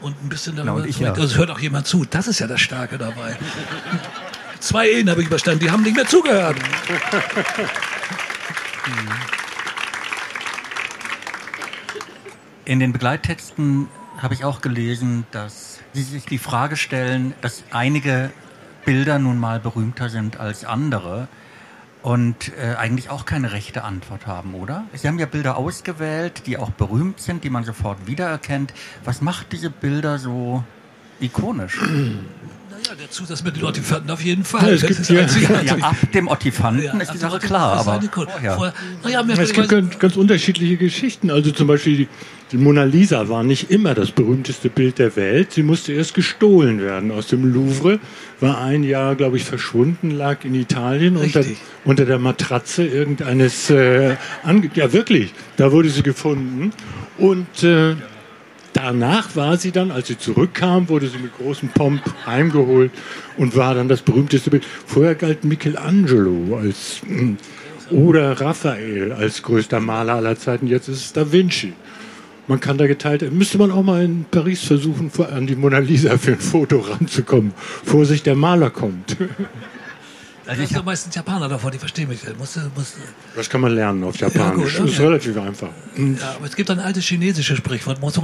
Und 0.00 0.20
ein 0.22 0.28
bisschen 0.28 0.56
darüber 0.56 0.74
und 0.74 0.86
ich 0.86 0.96
zu- 0.96 1.04
ja. 1.04 1.12
Also 1.12 1.36
hört 1.36 1.50
auch 1.50 1.60
jemand 1.60 1.86
zu. 1.86 2.04
Das 2.04 2.26
ist 2.26 2.40
ja 2.40 2.48
das 2.48 2.60
Starke 2.60 2.98
dabei. 2.98 3.36
Zwei 4.62 4.88
Ehen 4.88 5.10
habe 5.10 5.20
ich 5.20 5.26
überstanden, 5.26 5.58
die 5.58 5.72
haben 5.72 5.82
nicht 5.82 5.96
mehr 5.96 6.06
zugehört. 6.06 6.56
In 12.64 12.78
den 12.78 12.92
Begleittexten 12.92 13.88
habe 14.18 14.34
ich 14.34 14.44
auch 14.44 14.60
gelesen, 14.60 15.26
dass 15.32 15.80
Sie 15.92 16.02
sich 16.04 16.26
die 16.26 16.38
Frage 16.38 16.76
stellen, 16.76 17.34
dass 17.40 17.64
einige 17.72 18.30
Bilder 18.84 19.18
nun 19.18 19.36
mal 19.36 19.58
berühmter 19.58 20.08
sind 20.08 20.38
als 20.38 20.64
andere 20.64 21.26
und 22.02 22.52
äh, 22.56 22.76
eigentlich 22.76 23.10
auch 23.10 23.24
keine 23.24 23.50
rechte 23.50 23.82
Antwort 23.82 24.28
haben, 24.28 24.54
oder? 24.54 24.84
Sie 24.94 25.08
haben 25.08 25.18
ja 25.18 25.26
Bilder 25.26 25.56
ausgewählt, 25.56 26.46
die 26.46 26.56
auch 26.56 26.70
berühmt 26.70 27.18
sind, 27.18 27.42
die 27.42 27.50
man 27.50 27.64
sofort 27.64 28.06
wiedererkennt. 28.06 28.72
Was 29.04 29.22
macht 29.22 29.50
diese 29.50 29.70
Bilder 29.70 30.20
so 30.20 30.62
ikonisch? 31.18 31.80
Naja, 32.92 33.04
der 33.06 33.10
Zusatz 33.10 33.42
mit 33.42 33.56
den 33.56 33.64
Ortifanten 33.64 34.10
auf 34.10 34.22
jeden 34.22 34.44
Fall. 34.44 34.76
Ja, 34.76 34.86
gibt 34.86 35.00
ist 35.00 35.08
ja-. 35.08 35.22
Ja, 35.62 35.76
ab 35.76 35.96
dem 36.12 36.28
Ottifanten 36.28 36.84
Ja, 36.84 36.92
ist 36.98 37.14
die 37.14 37.18
Sache 37.18 37.34
also, 37.34 37.46
klar, 37.46 37.72
das 37.76 37.82
ist 37.82 37.88
aber 37.88 38.26
vorher. 38.26 38.54
Vorher- 38.54 38.74
Naja, 39.02 39.24
Es 39.38 39.52
gibt 39.54 39.68
ganz, 39.70 39.98
ganz 39.98 40.16
unterschiedliche 40.16 40.76
Geschichten. 40.76 41.30
Also 41.30 41.52
zum 41.52 41.68
Beispiel 41.68 41.96
die, 41.96 42.08
die 42.50 42.58
Mona 42.58 42.84
Lisa 42.84 43.30
war 43.30 43.44
nicht 43.44 43.70
immer 43.70 43.94
das 43.94 44.10
berühmteste 44.10 44.68
Bild 44.68 44.98
der 44.98 45.16
Welt. 45.16 45.52
Sie 45.52 45.62
musste 45.62 45.94
erst 45.94 46.12
gestohlen 46.12 46.82
werden 46.82 47.12
aus 47.12 47.28
dem 47.28 47.50
Louvre, 47.50 47.98
war 48.40 48.60
ein 48.60 48.84
Jahr, 48.84 49.14
glaube 49.14 49.38
ich, 49.38 49.44
verschwunden, 49.44 50.10
lag 50.10 50.44
in 50.44 50.54
Italien 50.54 51.16
unter, 51.16 51.42
unter 51.84 52.04
der 52.04 52.18
Matratze 52.18 52.84
irgendeines... 52.86 53.70
Äh, 53.70 54.16
ja, 54.74 54.92
wirklich, 54.92 55.32
da 55.56 55.72
wurde 55.72 55.88
sie 55.88 56.02
gefunden. 56.02 56.72
Und... 57.16 57.62
Äh, 57.62 57.96
Danach 58.84 59.36
war 59.36 59.56
sie 59.58 59.70
dann, 59.70 59.92
als 59.92 60.08
sie 60.08 60.18
zurückkam, 60.18 60.88
wurde 60.88 61.06
sie 61.06 61.18
mit 61.18 61.36
großem 61.36 61.68
Pomp 61.68 62.02
heimgeholt 62.26 62.90
und 63.36 63.54
war 63.54 63.76
dann 63.76 63.86
das 63.86 64.02
berühmteste 64.02 64.50
Bild. 64.50 64.64
Vorher 64.64 65.14
galt 65.14 65.44
Michelangelo 65.44 66.56
als 66.58 67.00
mm, 67.06 67.34
oder 67.94 68.40
Raphael 68.40 69.12
als 69.12 69.40
größter 69.44 69.78
Maler 69.78 70.14
aller 70.14 70.36
Zeiten. 70.36 70.66
Jetzt 70.66 70.88
ist 70.88 71.04
es 71.04 71.12
Da 71.12 71.30
Vinci. 71.30 71.74
Man 72.48 72.58
kann 72.58 72.76
da 72.76 72.88
geteilt. 72.88 73.32
Müsste 73.32 73.56
man 73.58 73.70
auch 73.70 73.84
mal 73.84 74.02
in 74.04 74.24
Paris 74.28 74.64
versuchen, 74.64 75.12
vor- 75.12 75.30
an 75.30 75.46
die 75.46 75.54
Mona 75.54 75.78
Lisa 75.78 76.18
für 76.18 76.32
ein 76.32 76.40
Foto 76.40 76.78
ranzukommen. 76.80 77.52
Vorsicht, 77.84 78.26
der 78.26 78.34
Maler 78.34 78.70
kommt. 78.70 79.16
Also 80.52 80.62
ich 80.62 80.70
habe 80.70 80.78
hab, 80.80 80.86
meistens 80.86 81.14
Japaner 81.14 81.48
davor, 81.48 81.70
die 81.70 81.78
verstehen 81.78 82.08
mich. 82.08 82.20
Musst, 82.38 82.56
du- 82.56 82.70
musst, 82.74 82.96
Das 83.34 83.48
kann 83.48 83.60
man 83.60 83.72
lernen 83.74 84.04
auf 84.04 84.16
Japanisch. 84.16 84.74
Ja, 84.74 84.80
gut, 84.80 84.88
ist 84.90 84.98
okay. 84.98 85.06
relativ 85.06 85.36
einfach. 85.38 85.68
ja, 85.96 86.34
aber 86.36 86.46
es 86.46 86.56
gibt 86.56 86.70
ein 86.70 86.78
altes 86.78 87.04
chinesisches 87.04 87.58
Sprichwort. 87.58 88.02
Weiß 88.02 88.16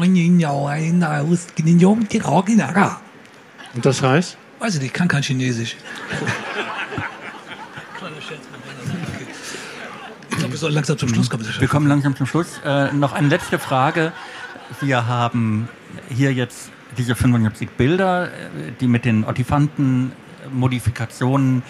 Und 3.74 3.84
das 3.86 4.02
heißt? 4.02 4.36
ich 4.60 4.74
nicht, 4.74 4.82
ich 4.84 4.92
kann 4.92 5.08
kein 5.08 5.22
Chinesisch. 5.22 5.76
Ich 10.30 10.36
glaube, 10.36 10.52
wir 10.52 10.58
sollen 10.58 10.74
langsam 10.74 10.96
zum 10.98 11.08
Schluss 11.08 11.28
kommen. 11.30 11.44
wir 11.58 11.68
kommen 11.68 11.88
langsam 11.88 12.14
zum 12.14 12.26
Schluss. 12.26 12.60
Äh, 12.64 12.92
noch 12.92 13.12
eine 13.12 13.26
letzte 13.28 13.58
Frage. 13.58 14.12
Wir 14.80 15.06
haben 15.08 15.68
hier 16.08 16.32
jetzt 16.32 16.70
diese 16.96 17.16
75 17.16 17.70
Bilder, 17.70 18.28
äh, 18.28 18.30
die 18.80 18.86
mit 18.86 19.04
den 19.04 19.24
Ottifanten-Modifikationen 19.24 21.64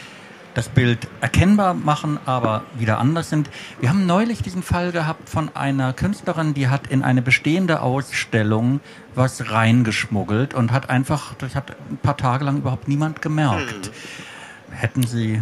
das 0.59 0.68
Bild 0.68 0.99
erkennbar 1.21 1.73
machen, 1.73 2.18
aber 2.27 2.64
wieder 2.77 2.99
anders 2.99 3.31
sind. 3.31 3.49
Wir 3.79 3.90
haben 3.90 4.07
neulich 4.07 4.42
diesen 4.42 4.64
Fall 4.64 4.90
gehabt 4.90 5.29
von 5.29 5.55
einer 5.55 5.92
Künstlerin, 5.92 6.53
die 6.53 6.66
hat 6.66 6.88
in 6.88 7.03
eine 7.05 7.23
bestehende 7.23 7.81
Ausstellung 7.81 8.81
was 9.14 9.53
reingeschmuggelt 9.53 10.55
und 10.55 10.73
hat 10.73 10.90
einfach, 10.90 11.35
das 11.35 11.55
hat 11.55 11.77
ein 11.88 11.99
paar 11.99 12.16
Tage 12.16 12.44
lang 12.44 12.57
überhaupt 12.57 12.88
niemand 12.88 13.23
gemerkt. 13.23 13.92
Hätten 14.73 15.05
Sie 15.07 15.40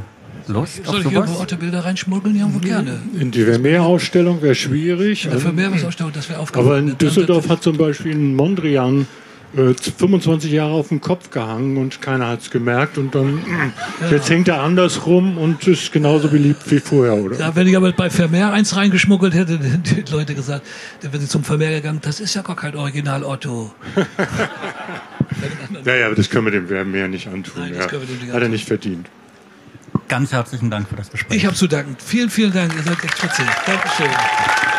Lust 0.48 0.80
auf 0.80 0.86
Soll 0.86 0.98
ich 0.98 1.06
irgendwo 1.06 1.26
sowas? 1.28 1.40
Orte-Bilder 1.40 1.86
reinschmuggeln? 1.86 2.36
Irgendwo 2.36 2.58
gerne. 2.58 3.00
In 3.18 3.30
die 3.30 3.44
Vermeer-Ausstellung 3.44 4.42
wäre 4.42 4.54
schwierig. 4.54 5.24
Ja, 5.24 5.32
ausstellen, 5.32 6.10
das 6.12 6.28
wäre. 6.28 6.40
Aber 6.52 6.78
in 6.78 6.98
Düsseldorf 6.98 7.48
hat 7.48 7.62
zum 7.62 7.78
Beispiel 7.78 8.14
ein 8.14 8.34
Mondrian 8.34 9.06
25 9.54 10.52
Jahre 10.52 10.72
auf 10.72 10.88
dem 10.88 11.00
Kopf 11.00 11.30
gehangen 11.30 11.76
und 11.76 12.02
keiner 12.02 12.28
hat 12.28 12.40
es 12.40 12.50
gemerkt. 12.50 12.98
Und 12.98 13.14
dann, 13.14 13.42
jetzt 14.10 14.28
hängt 14.28 14.48
er 14.48 14.60
andersrum 14.60 15.38
und 15.38 15.66
ist 15.66 15.92
genauso 15.92 16.28
beliebt 16.28 16.70
wie 16.70 16.80
vorher, 16.80 17.14
oder? 17.14 17.38
Ja, 17.38 17.56
wenn 17.56 17.66
ich 17.66 17.76
aber 17.76 17.92
bei 17.92 18.10
Vermeer 18.10 18.52
eins 18.52 18.76
reingeschmuggelt 18.76 19.34
hätte, 19.34 19.58
hätten 19.62 19.82
die 19.82 20.12
Leute 20.12 20.34
gesagt, 20.34 20.66
dann 21.00 21.12
wären 21.12 21.20
sie 21.22 21.28
zum 21.28 21.44
Vermeer 21.44 21.70
gegangen, 21.70 22.00
das 22.02 22.20
ist 22.20 22.34
ja 22.34 22.42
gar 22.42 22.56
kein 22.56 22.76
Original 22.76 23.24
Otto. 23.24 23.72
Ja, 25.84 25.94
ja, 25.94 26.06
aber 26.06 26.14
das 26.14 26.30
können 26.30 26.46
wir 26.46 26.52
dem 26.52 26.68
Vermeer 26.68 27.08
nicht 27.08 27.26
antun. 27.26 27.62
Nein, 27.62 27.72
das 27.72 27.80
ja. 27.80 27.86
können 27.88 28.02
wir 28.02 28.08
dem 28.08 28.18
nicht 28.18 28.28
Hat 28.28 28.34
er 28.34 28.36
antun. 28.36 28.50
nicht 28.52 28.66
verdient. 28.66 29.08
Ganz 30.08 30.32
herzlichen 30.32 30.70
Dank 30.70 30.88
für 30.88 30.96
das 30.96 31.10
Gespräch. 31.10 31.38
Ich 31.38 31.46
habe 31.46 31.56
zu 31.56 31.66
danken. 31.66 31.96
Vielen, 32.04 32.30
vielen 32.30 32.52
Dank. 32.52 32.72
Ihr 32.74 32.82
seid 32.82 33.02
echt 33.04 33.22
witzig. 33.22 33.46
Dankeschön. 33.66 34.75